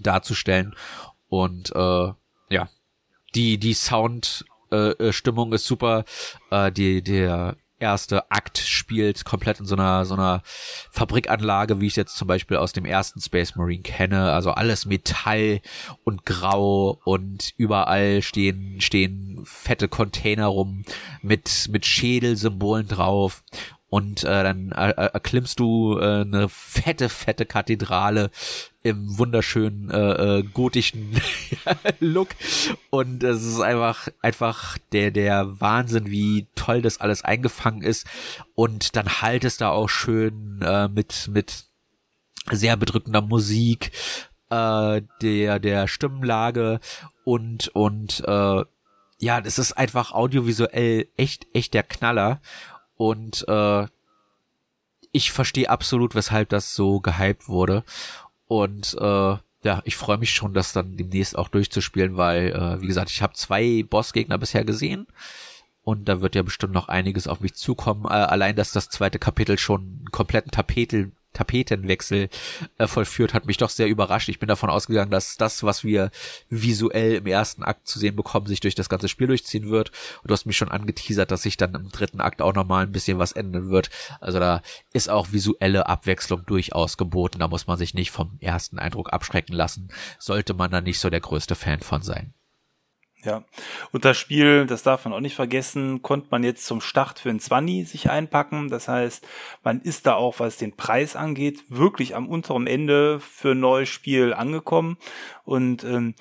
[0.00, 0.74] darzustellen.
[1.28, 2.12] Und äh,
[2.50, 2.68] ja,
[3.34, 6.04] die, die Sound-Stimmung äh, ist super.
[6.50, 10.42] Äh, die, der erste Akt spielt komplett in so einer so einer
[10.90, 14.32] Fabrikanlage, wie ich jetzt zum Beispiel aus dem ersten Space Marine kenne.
[14.32, 15.60] Also alles Metall
[16.04, 20.84] und Grau und überall stehen stehen fette Container rum
[21.22, 23.42] mit mit Schädelsymbolen drauf
[23.90, 28.30] und äh, dann äh, äh, erklimmst du äh, eine fette, fette Kathedrale
[28.82, 31.18] im wunderschönen äh, äh, gotischen
[32.00, 32.28] Look.
[32.90, 38.06] Und es ist einfach einfach der der Wahnsinn, wie toll das alles eingefangen ist.
[38.54, 41.64] Und dann halt es da auch schön äh, mit mit
[42.50, 43.92] sehr bedrückender Musik,
[44.50, 46.80] äh, der der Stimmenlage
[47.24, 48.64] und und äh,
[49.20, 52.40] ja, das ist einfach audiovisuell echt echt der Knaller
[52.98, 53.86] und äh,
[55.12, 57.84] ich verstehe absolut, weshalb das so gehypt wurde.
[58.46, 62.86] Und äh, ja, ich freue mich schon, das dann demnächst auch durchzuspielen, weil, äh, wie
[62.86, 65.06] gesagt, ich habe zwei Bossgegner bisher gesehen.
[65.82, 68.04] Und da wird ja bestimmt noch einiges auf mich zukommen.
[68.04, 72.28] Äh, allein, dass das zweite Kapitel schon einen kompletten Tapetel, Tapetenwechsel
[72.78, 74.28] äh, vollführt, hat mich doch sehr überrascht.
[74.28, 76.10] Ich bin davon ausgegangen, dass das, was wir
[76.50, 79.90] visuell im ersten Akt zu sehen bekommen, sich durch das ganze Spiel durchziehen wird.
[80.22, 82.92] Und du hast mich schon angeteasert, dass sich dann im dritten Akt auch nochmal ein
[82.92, 83.90] bisschen was ändern wird.
[84.20, 84.62] Also da
[84.92, 87.38] ist auch visuelle Abwechslung durchaus geboten.
[87.38, 89.88] Da muss man sich nicht vom ersten Eindruck abschrecken lassen.
[90.18, 92.34] Sollte man da nicht so der größte Fan von sein.
[93.24, 93.42] Ja,
[93.90, 97.30] und das Spiel, das darf man auch nicht vergessen, konnte man jetzt zum Start für
[97.30, 98.68] ein 20 sich einpacken.
[98.68, 99.26] Das heißt,
[99.64, 103.88] man ist da auch, was den Preis angeht, wirklich am unteren Ende für ein neues
[103.88, 104.98] Spiel angekommen.
[105.44, 106.14] Und ähm,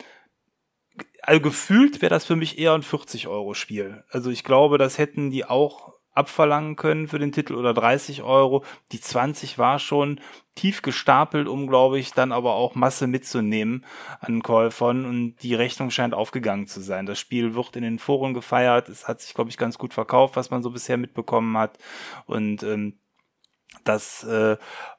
[1.21, 4.03] also gefühlt wäre das für mich eher ein 40-Euro-Spiel.
[4.09, 8.63] Also ich glaube, das hätten die auch abverlangen können für den Titel oder 30 Euro.
[8.91, 10.19] Die 20 war schon
[10.55, 13.85] tief gestapelt, um, glaube ich, dann aber auch Masse mitzunehmen
[14.19, 17.05] an Käufern und die Rechnung scheint aufgegangen zu sein.
[17.05, 20.35] Das Spiel wird in den Foren gefeiert, es hat sich, glaube ich, ganz gut verkauft,
[20.35, 21.77] was man so bisher mitbekommen hat
[22.25, 22.97] und ähm,
[23.87, 24.57] das äh,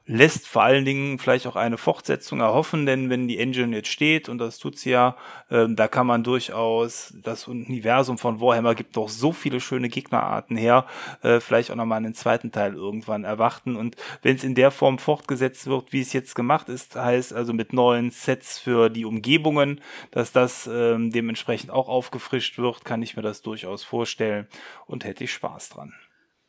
[0.09, 4.27] lässt vor allen Dingen vielleicht auch eine Fortsetzung erhoffen, denn wenn die Engine jetzt steht,
[4.27, 5.15] und das tut sie ja,
[5.49, 10.57] äh, da kann man durchaus, das Universum von Warhammer gibt doch so viele schöne Gegnerarten
[10.57, 10.87] her,
[11.21, 13.75] äh, vielleicht auch nochmal einen zweiten Teil irgendwann erwarten.
[13.75, 17.53] Und wenn es in der Form fortgesetzt wird, wie es jetzt gemacht ist, heißt also
[17.53, 19.79] mit neuen Sets für die Umgebungen,
[20.09, 24.47] dass das ähm, dementsprechend auch aufgefrischt wird, kann ich mir das durchaus vorstellen
[24.87, 25.93] und hätte ich Spaß dran.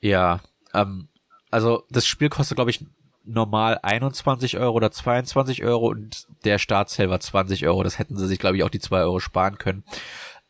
[0.01, 0.41] Ja,
[0.73, 1.10] ähm,
[1.51, 2.85] also das Spiel kostet, glaube ich,
[3.25, 7.83] normal 21 Euro oder 22 Euro und der Startsale war 20 Euro.
[7.83, 9.85] Das hätten sie sich, glaube ich, auch die 2 Euro sparen können.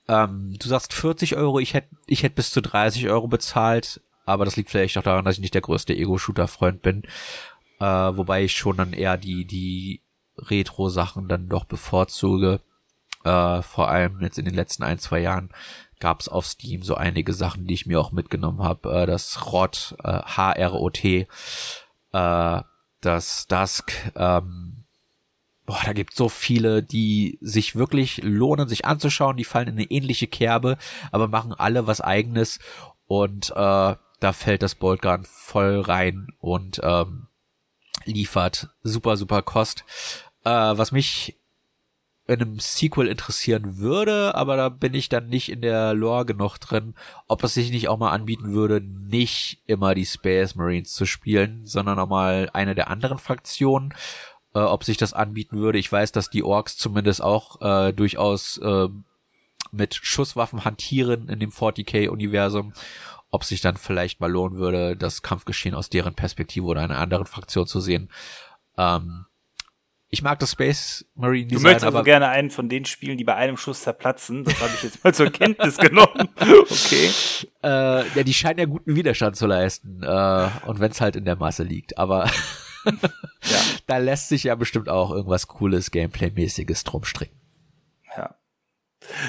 [0.08, 4.44] Ähm, du sagst 40 Euro, ich hätte ich hätte bis zu 30 Euro bezahlt, aber
[4.44, 7.02] das liegt vielleicht auch daran, dass ich nicht der größte Ego-Shooter-Freund bin.
[7.80, 10.02] Äh, wobei ich schon dann eher die, die
[10.36, 12.60] Retro-Sachen dann doch bevorzuge.
[13.24, 15.50] Äh, vor allem jetzt in den letzten ein, zwei Jahren
[16.00, 19.02] gab es auf Steam so einige Sachen, die ich mir auch mitgenommen habe.
[19.02, 21.28] Äh, das ROT, äh, H-R-O-T,
[22.12, 22.60] äh,
[23.00, 24.84] das Dusk, ähm,
[25.66, 29.36] boah, da gibt so viele, die sich wirklich lohnen, sich anzuschauen.
[29.36, 30.76] Die fallen in eine ähnliche Kerbe,
[31.12, 32.58] aber machen alle was eigenes
[33.06, 33.54] und äh,
[34.20, 37.28] da fällt das Boltgun voll rein und ähm,
[38.04, 39.84] liefert super, super Kost.
[40.44, 41.39] Äh, was mich
[42.30, 46.58] in einem Sequel interessieren würde, aber da bin ich dann nicht in der Lore genug
[46.58, 46.94] drin,
[47.26, 51.66] ob es sich nicht auch mal anbieten würde, nicht immer die Space Marines zu spielen,
[51.66, 53.92] sondern auch mal eine der anderen Fraktionen,
[54.54, 55.78] äh, ob sich das anbieten würde.
[55.78, 58.88] Ich weiß, dass die Orks zumindest auch äh, durchaus äh,
[59.72, 62.74] mit Schusswaffen hantieren in dem 40k-Universum,
[63.32, 67.26] ob sich dann vielleicht mal lohnen würde, das Kampfgeschehen aus deren Perspektive oder einer anderen
[67.26, 68.08] Fraktion zu sehen.
[68.78, 69.26] Ähm,
[70.12, 71.62] ich mag das Space Marine Design.
[71.62, 74.42] Du möchtest also gerne einen von den Spielen, die bei einem Schuss zerplatzen.
[74.42, 76.28] Das habe ich jetzt mal zur Kenntnis genommen.
[76.36, 77.10] Okay.
[77.62, 80.02] Äh, ja, die scheinen ja guten Widerstand zu leisten.
[80.02, 81.96] Äh, und wenn es halt in der Masse liegt.
[81.96, 82.26] Aber
[82.84, 82.92] ja.
[83.86, 87.38] da lässt sich ja bestimmt auch irgendwas Cooles, Gameplay-mäßiges drum stricken.
[88.16, 88.34] Ja.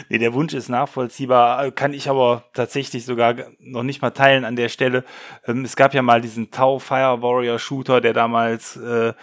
[0.10, 4.56] Nee, der Wunsch ist nachvollziehbar, kann ich aber tatsächlich sogar noch nicht mal teilen an
[4.56, 5.06] der Stelle.
[5.46, 9.14] Ähm, es gab ja mal diesen Tau Fire Warrior Shooter, der damals äh,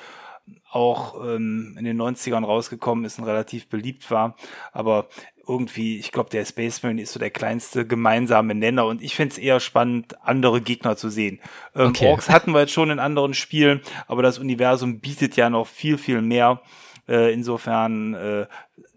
[0.70, 4.36] auch ähm, in den 90ern rausgekommen ist und relativ beliebt war.
[4.72, 5.08] Aber
[5.46, 9.38] irgendwie, ich glaube, der Spaceman ist so der kleinste gemeinsame Nenner und ich fände es
[9.38, 11.40] eher spannend, andere Gegner zu sehen.
[11.74, 12.08] Ähm, okay.
[12.08, 15.96] Orks hatten wir jetzt schon in anderen Spielen, aber das Universum bietet ja noch viel,
[15.96, 16.60] viel mehr.
[17.08, 18.46] Äh, insofern äh,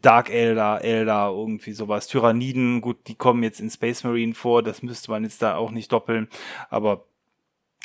[0.01, 2.07] Dark Elder, Elder, irgendwie sowas.
[2.07, 5.72] Tyranniden, gut, die kommen jetzt in Space Marine vor, das müsste man jetzt da auch
[5.72, 6.28] nicht doppeln,
[6.69, 7.05] aber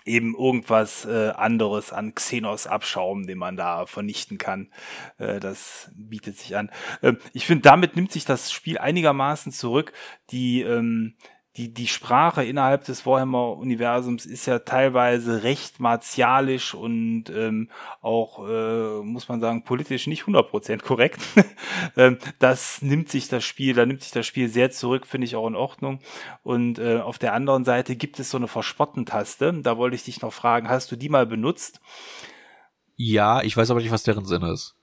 [0.06, 4.70] eben irgendwas äh, anderes an Xenos-Abschaum, den man da vernichten kann.
[5.18, 6.70] Äh, das bietet sich an.
[7.02, 9.92] Äh, ich finde, damit nimmt sich das Spiel einigermaßen zurück.
[10.30, 11.14] Die ähm,
[11.56, 17.70] die, die Sprache innerhalb des Warhammer-Universums ist ja teilweise recht martialisch und ähm,
[18.02, 21.20] auch, äh, muss man sagen, politisch nicht 100% korrekt.
[21.96, 25.36] ähm, das nimmt sich das Spiel, da nimmt sich das Spiel sehr zurück, finde ich
[25.36, 26.00] auch in Ordnung.
[26.42, 29.54] Und äh, auf der anderen Seite gibt es so eine Verspottentaste.
[29.62, 31.80] Da wollte ich dich noch fragen, hast du die mal benutzt?
[32.96, 34.75] Ja, ich weiß aber nicht, was deren Sinn ist.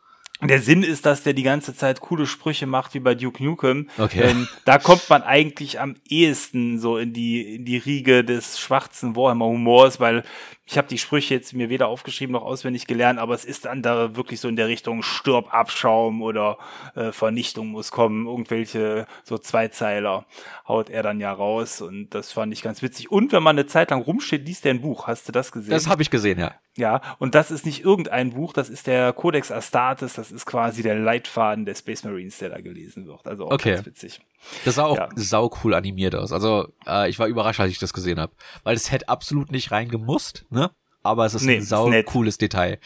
[0.47, 3.89] Der Sinn ist, dass der die ganze Zeit coole Sprüche macht, wie bei Duke Nukem.
[3.97, 4.21] Okay.
[4.21, 9.15] Ähm, da kommt man eigentlich am ehesten so in die, in die Riege des schwarzen
[9.15, 10.23] Warhammer-Humors, weil
[10.65, 13.81] ich habe die Sprüche jetzt mir weder aufgeschrieben noch auswendig gelernt, aber es ist dann
[13.81, 16.57] da wirklich so in der Richtung Stirb, Abschaum oder
[16.95, 18.25] äh, Vernichtung muss kommen.
[18.27, 20.25] Irgendwelche so Zweizeiler
[20.65, 23.11] haut er dann ja raus und das fand ich ganz witzig.
[23.11, 25.07] Und wenn man eine Zeit lang rumsteht, liest er ein Buch.
[25.07, 25.71] Hast du das gesehen?
[25.71, 26.53] Das habe ich gesehen, ja.
[26.75, 30.81] Ja, und das ist nicht irgendein Buch, das ist der Codex Astartes, das ist quasi
[30.81, 33.27] der Leitfaden der Space Marines, der da gelesen wird.
[33.27, 33.75] Also auch okay.
[33.75, 34.21] ganz witzig.
[34.65, 35.09] Das sah auch ja.
[35.15, 36.31] sau cool animiert aus.
[36.31, 38.33] Also äh, ich war überrascht, als ich das gesehen habe,
[38.63, 40.71] weil es hätte absolut nicht reingemusst, ne?
[41.01, 42.79] Aber es ist nee, ein sau ist cooles Detail,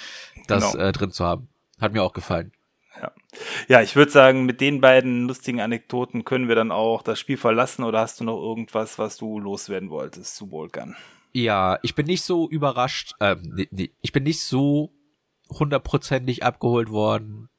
[0.47, 0.83] das genau.
[0.85, 1.49] äh, drin zu haben.
[1.79, 2.51] Hat mir auch gefallen.
[2.99, 3.11] Ja,
[3.67, 7.37] ja ich würde sagen, mit den beiden lustigen Anekdoten können wir dann auch das Spiel
[7.37, 10.95] verlassen oder hast du noch irgendwas, was du loswerden wolltest zu Volkan?
[11.33, 14.91] Ja, ich bin nicht so überrascht, ähm, nee, nee, ich bin nicht so
[15.51, 17.49] hundertprozentig abgeholt worden,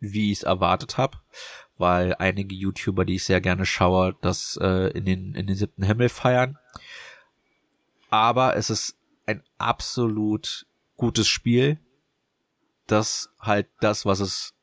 [0.00, 1.18] wie ich es erwartet habe
[1.78, 5.82] weil einige YouTuber, die ich sehr gerne schaue, das äh, in, den, in den siebten
[5.82, 6.58] Himmel feiern.
[8.10, 8.96] Aber es ist
[9.26, 10.66] ein absolut
[10.96, 11.78] gutes Spiel,
[12.86, 14.54] das halt das, was es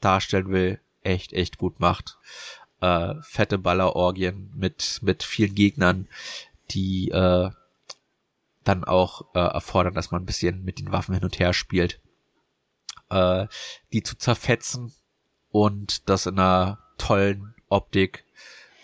[0.00, 2.18] darstellen will, echt, echt gut macht.
[2.80, 6.08] Äh, fette Ballerorgien mit, mit vielen Gegnern,
[6.70, 7.50] die äh,
[8.64, 12.00] dann auch äh, erfordern, dass man ein bisschen mit den Waffen hin und her spielt,
[13.10, 13.46] äh,
[13.92, 14.92] die zu zerfetzen
[15.52, 18.24] und das in einer tollen Optik,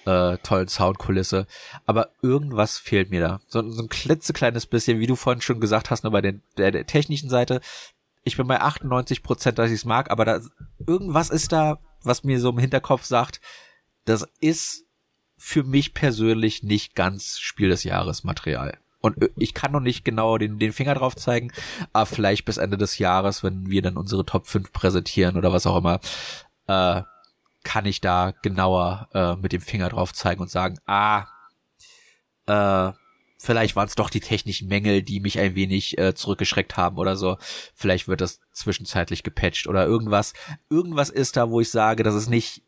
[0.04, 1.46] äh, tollen Soundkulisse.
[1.86, 3.40] Aber irgendwas fehlt mir da.
[3.48, 6.70] So, so ein klitzekleines bisschen, wie du vorhin schon gesagt hast, nur bei den, der,
[6.70, 7.60] der technischen Seite.
[8.24, 10.40] Ich bin bei 98 Prozent, dass ich es mag, aber da,
[10.86, 13.40] irgendwas ist da, was mir so im Hinterkopf sagt,
[14.04, 14.84] das ist
[15.36, 18.78] für mich persönlich nicht ganz Spiel des Jahres Material.
[19.00, 21.52] Und äh, ich kann noch nicht genau den, den Finger drauf zeigen,
[21.92, 25.66] aber vielleicht bis Ende des Jahres, wenn wir dann unsere Top 5 präsentieren oder was
[25.66, 26.00] auch immer,
[26.68, 27.02] äh,
[27.64, 31.26] kann ich da genauer äh, mit dem Finger drauf zeigen und sagen, ah,
[32.46, 32.92] äh,
[33.38, 37.16] vielleicht waren es doch die technischen Mängel, die mich ein wenig äh, zurückgeschreckt haben oder
[37.16, 37.36] so.
[37.74, 40.32] Vielleicht wird das zwischenzeitlich gepatcht oder irgendwas.
[40.70, 42.62] Irgendwas ist da, wo ich sage, das ist nicht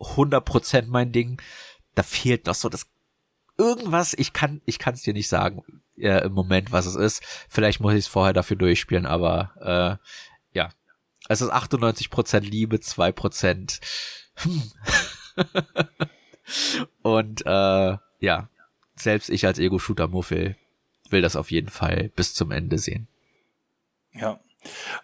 [0.00, 1.40] 100% mein Ding.
[1.94, 2.86] Da fehlt noch so das
[3.58, 5.62] irgendwas, ich kann ich kann es dir nicht sagen
[5.96, 7.22] äh, im Moment, was es ist.
[7.48, 10.00] Vielleicht muss ich es vorher dafür durchspielen, aber
[10.52, 10.70] äh, ja.
[11.32, 13.80] Es ist 98% Liebe, 2%
[14.36, 14.62] hm.
[17.02, 18.48] Und äh, ja,
[18.96, 20.56] selbst ich als Ego-Shooter-Muffel
[21.10, 23.08] will das auf jeden Fall bis zum Ende sehen.
[24.12, 24.40] Ja,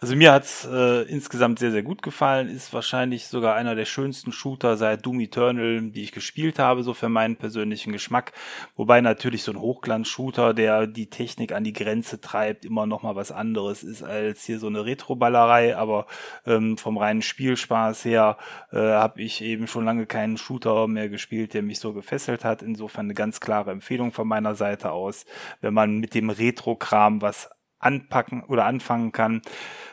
[0.01, 2.49] also mir hat's äh, insgesamt sehr, sehr gut gefallen.
[2.49, 6.95] Ist wahrscheinlich sogar einer der schönsten Shooter seit Doom Eternal, die ich gespielt habe, so
[6.95, 8.33] für meinen persönlichen Geschmack.
[8.77, 13.17] Wobei natürlich so ein Hochglanz-Shooter, der die Technik an die Grenze treibt, immer noch mal
[13.17, 15.77] was anderes ist als hier so eine Retro-Ballerei.
[15.77, 16.07] Aber
[16.47, 18.37] ähm, vom reinen Spielspaß her
[18.73, 22.63] äh, habe ich eben schon lange keinen Shooter mehr gespielt, der mich so gefesselt hat.
[22.63, 25.27] Insofern eine ganz klare Empfehlung von meiner Seite aus,
[25.61, 29.43] wenn man mit dem Retro-Kram was anpacken oder anfangen kann.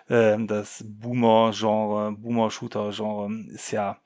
[0.10, 3.98] Ähm, das Boomer-Genre, Boomer-Shooter-Genre ist ja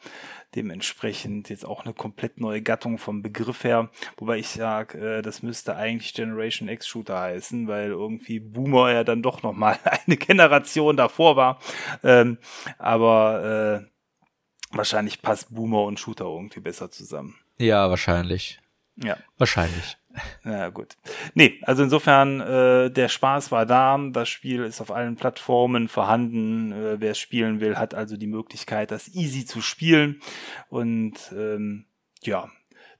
[0.55, 3.89] dementsprechend jetzt auch eine komplett neue Gattung vom Begriff her.
[4.17, 9.03] Wobei ich sage, äh, das müsste eigentlich Generation X Shooter heißen, weil irgendwie Boomer ja
[9.03, 11.59] dann doch nochmal eine Generation davor war.
[12.03, 12.39] Ähm,
[12.77, 17.35] aber äh, wahrscheinlich passt Boomer und Shooter irgendwie besser zusammen.
[17.57, 18.59] Ja, wahrscheinlich.
[18.95, 19.17] Ja.
[19.37, 19.98] Wahrscheinlich.
[20.43, 20.97] Ja, gut.
[21.35, 23.97] Nee, also insofern, äh, der Spaß war da.
[24.11, 26.71] Das Spiel ist auf allen Plattformen vorhanden.
[26.71, 30.21] Äh, wer es spielen will, hat also die Möglichkeit, das easy zu spielen.
[30.69, 31.85] Und ähm,
[32.23, 32.49] ja,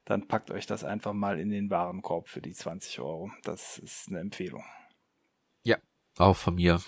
[0.06, 3.32] dann packt euch das einfach mal in den Warenkorb für die 20 Euro.
[3.44, 4.64] Das ist eine Empfehlung.
[5.64, 5.78] Ja,
[6.18, 6.82] auch von mir.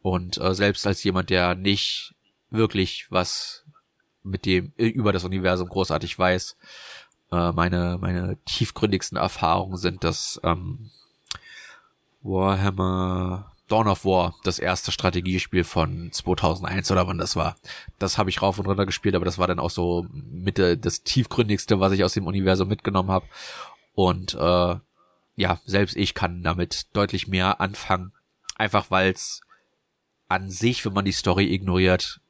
[0.00, 2.14] Und äh, selbst als jemand, der nicht
[2.50, 3.64] wirklich was
[4.22, 6.56] mit dem äh, über das Universum großartig weiß,
[7.30, 10.90] äh, meine, meine tiefgründigsten Erfahrungen sind das ähm,
[12.22, 17.56] Warhammer Dawn of War, das erste Strategiespiel von 2001 oder wann das war.
[17.98, 21.02] Das habe ich rauf und runter gespielt, aber das war dann auch so Mitte das
[21.02, 23.26] tiefgründigste, was ich aus dem Universum mitgenommen habe.
[23.94, 24.76] Und äh,
[25.36, 28.12] ja, selbst ich kann damit deutlich mehr anfangen,
[28.56, 29.42] einfach weil es
[30.28, 32.20] an sich, wenn man die Story ignoriert,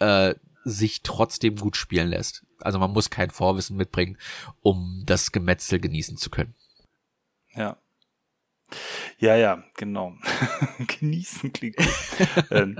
[0.00, 0.34] äh,
[0.64, 2.44] sich trotzdem gut spielen lässt.
[2.60, 4.18] Also man muss kein Vorwissen mitbringen,
[4.60, 6.54] um das Gemetzel genießen zu können.
[7.54, 7.76] Ja.
[9.18, 10.14] Ja, ja, genau.
[11.00, 11.86] Genießen klingt gut.
[12.50, 12.78] ähm,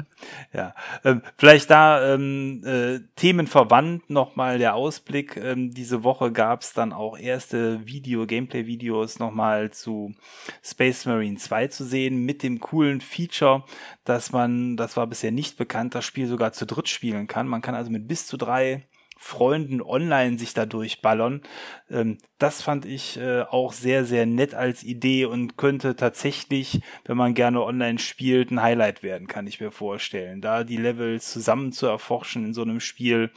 [0.53, 0.74] ja,
[1.05, 5.36] ähm, vielleicht da ähm, äh, themenverwandt nochmal der Ausblick.
[5.36, 10.14] Ähm, diese Woche gab es dann auch erste Video, Gameplay-Videos nochmal zu
[10.62, 13.64] Space Marine 2 zu sehen mit dem coolen Feature,
[14.05, 17.49] dass man, das war bisher nicht bekannt, das Spiel sogar zu dritt spielen kann.
[17.49, 18.86] Man kann also mit bis zu drei
[19.20, 21.42] Freunden online sich da durchballern.
[21.90, 27.16] Ähm, das fand ich äh, auch sehr, sehr nett als Idee und könnte tatsächlich, wenn
[27.16, 30.40] man gerne online spielt, ein Highlight werden, kann ich mir vorstellen.
[30.40, 33.32] Da die Levels zusammen zu erforschen in so einem Spiel.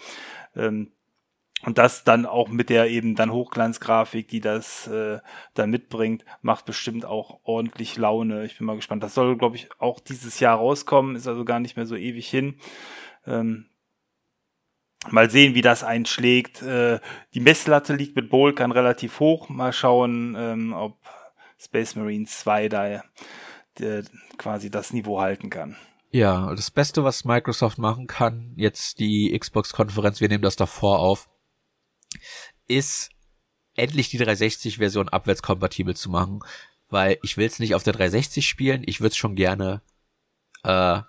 [0.55, 0.91] Ähm,
[1.63, 5.19] und das dann auch mit der eben dann Hochglanzgrafik, die das äh,
[5.55, 8.45] dann mitbringt, macht bestimmt auch ordentlich Laune.
[8.45, 9.03] Ich bin mal gespannt.
[9.03, 12.29] Das soll, glaube ich, auch dieses Jahr rauskommen, ist also gar nicht mehr so ewig
[12.29, 12.55] hin.
[13.25, 13.65] Ähm,
[15.09, 16.61] Mal sehen, wie das einschlägt.
[16.61, 16.99] Äh,
[17.33, 19.49] die Messlatte liegt mit Bolkan relativ hoch.
[19.49, 20.97] Mal schauen, ähm, ob
[21.57, 24.03] Space Marine 2 da äh,
[24.37, 25.75] quasi das Niveau halten kann.
[26.11, 31.29] Ja, das Beste, was Microsoft machen kann, jetzt die Xbox-Konferenz, wir nehmen das davor auf,
[32.67, 33.11] ist
[33.75, 36.41] endlich die 360-Version abwärtskompatibel zu machen,
[36.89, 39.81] weil ich will es nicht auf der 360 spielen, ich würde es schon gerne
[40.63, 40.99] äh,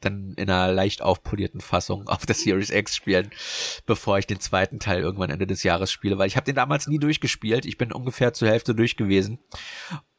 [0.00, 3.30] dann in einer leicht aufpolierten Fassung auf der Series X spielen,
[3.86, 6.86] bevor ich den zweiten Teil irgendwann Ende des Jahres spiele, weil ich habe den damals
[6.86, 7.66] nie durchgespielt.
[7.66, 9.38] Ich bin ungefähr zur Hälfte durch gewesen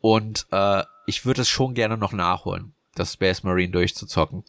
[0.02, 4.44] und äh, ich würde es schon gerne noch nachholen, das Space Marine durchzuzocken.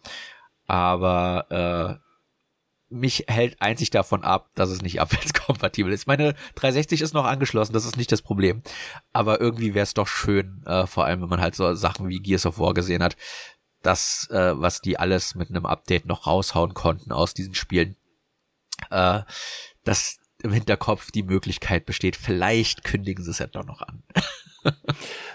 [0.67, 2.01] Aber
[2.91, 6.07] mich hält einzig davon ab, dass es nicht abwärtskompatibel ist.
[6.07, 8.63] Meine 360 ist noch angeschlossen, das ist nicht das Problem.
[9.13, 12.21] Aber irgendwie wäre es doch schön, äh, vor allem wenn man halt so Sachen wie
[12.21, 13.17] Gears of War gesehen hat,
[13.83, 17.97] das, äh, was die alles mit einem Update noch raushauen konnten aus diesen Spielen,
[18.91, 19.23] äh,
[19.85, 24.03] dass im Hinterkopf die Möglichkeit besteht, vielleicht kündigen sie es ja doch noch an.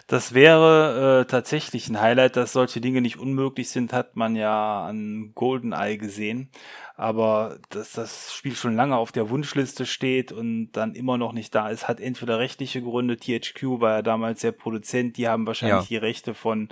[0.07, 4.85] Das wäre äh, tatsächlich ein Highlight, dass solche Dinge nicht unmöglich sind, hat man ja
[4.85, 6.49] an GoldenEye gesehen
[6.95, 11.55] aber dass das Spiel schon lange auf der Wunschliste steht und dann immer noch nicht
[11.55, 13.17] da ist, hat entweder rechtliche Gründe.
[13.17, 15.99] THQ war ja damals der Produzent, die haben wahrscheinlich ja.
[15.99, 16.69] die Rechte von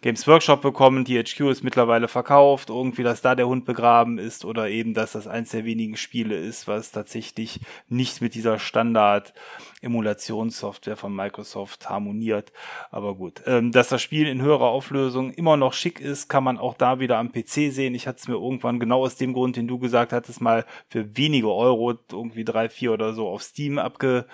[0.00, 1.04] Games Workshop bekommen.
[1.04, 5.26] THQ ist mittlerweile verkauft, irgendwie, dass da der Hund begraben ist oder eben, dass das
[5.26, 7.58] eins der wenigen Spiele ist, was tatsächlich
[7.88, 9.34] nicht mit dieser Standard
[9.82, 12.52] Emulationssoftware von Microsoft harmoniert.
[12.90, 16.58] Aber gut, ähm, dass das Spiel in höherer Auflösung immer noch schick ist, kann man
[16.58, 17.94] auch da wieder am PC sehen.
[17.94, 21.16] Ich hatte es mir irgendwann genau aus dem Grund, den du gesagt hattest, mal für
[21.16, 24.26] wenige Euro, irgendwie drei, vier oder so, auf Steam abge,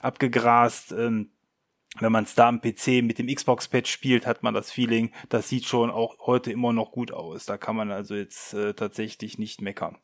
[0.00, 0.92] abgegrast.
[0.92, 1.30] Ähm,
[2.00, 5.48] wenn man es da am PC mit dem Xbox-Pad spielt, hat man das Feeling, das
[5.48, 7.44] sieht schon auch heute immer noch gut aus.
[7.44, 9.98] Da kann man also jetzt äh, tatsächlich nicht meckern.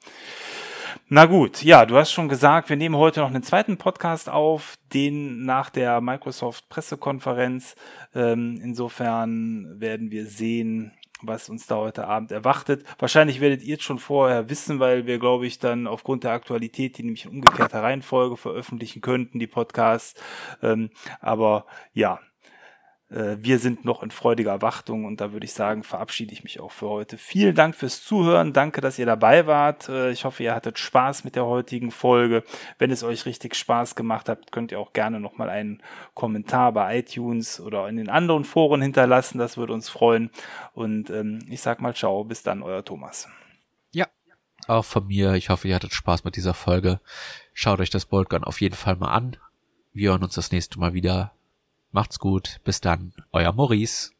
[1.08, 4.76] Na gut, ja, du hast schon gesagt, wir nehmen heute noch einen zweiten Podcast auf,
[4.92, 7.74] den nach der Microsoft Pressekonferenz.
[8.14, 10.92] Ähm, insofern werden wir sehen,
[11.22, 12.84] was uns da heute Abend erwartet.
[12.98, 16.98] Wahrscheinlich werdet ihr es schon vorher wissen, weil wir, glaube ich, dann aufgrund der Aktualität
[16.98, 20.20] die nämlich in umgekehrter Reihenfolge veröffentlichen könnten, die Podcasts.
[20.62, 20.90] Ähm,
[21.20, 22.20] aber ja,
[23.10, 26.72] wir sind noch in freudiger Erwartung und da würde ich sagen, verabschiede ich mich auch
[26.72, 27.16] für heute.
[27.16, 28.52] Vielen Dank fürs Zuhören.
[28.52, 29.88] Danke, dass ihr dabei wart.
[29.88, 32.44] Äh, ich hoffe, ihr hattet Spaß mit der heutigen Folge.
[32.78, 35.82] Wenn es euch richtig Spaß gemacht hat, könnt ihr auch gerne nochmal einen
[36.12, 39.38] Kommentar bei iTunes oder in den anderen Foren hinterlassen.
[39.38, 40.30] Das würde uns freuen.
[40.74, 42.24] Und ähm, ich sag mal ciao.
[42.24, 43.28] Bis dann, euer Thomas.
[43.90, 44.06] Ja,
[44.66, 45.32] auch von mir.
[45.32, 47.00] Ich hoffe, ihr hattet Spaß mit dieser Folge.
[47.54, 49.38] Schaut euch das Boltgun auf jeden Fall mal an.
[49.94, 51.32] Wir hören uns das nächste Mal wieder.
[51.90, 52.58] Macht's gut.
[52.64, 53.14] Bis dann.
[53.32, 54.10] Euer Maurice.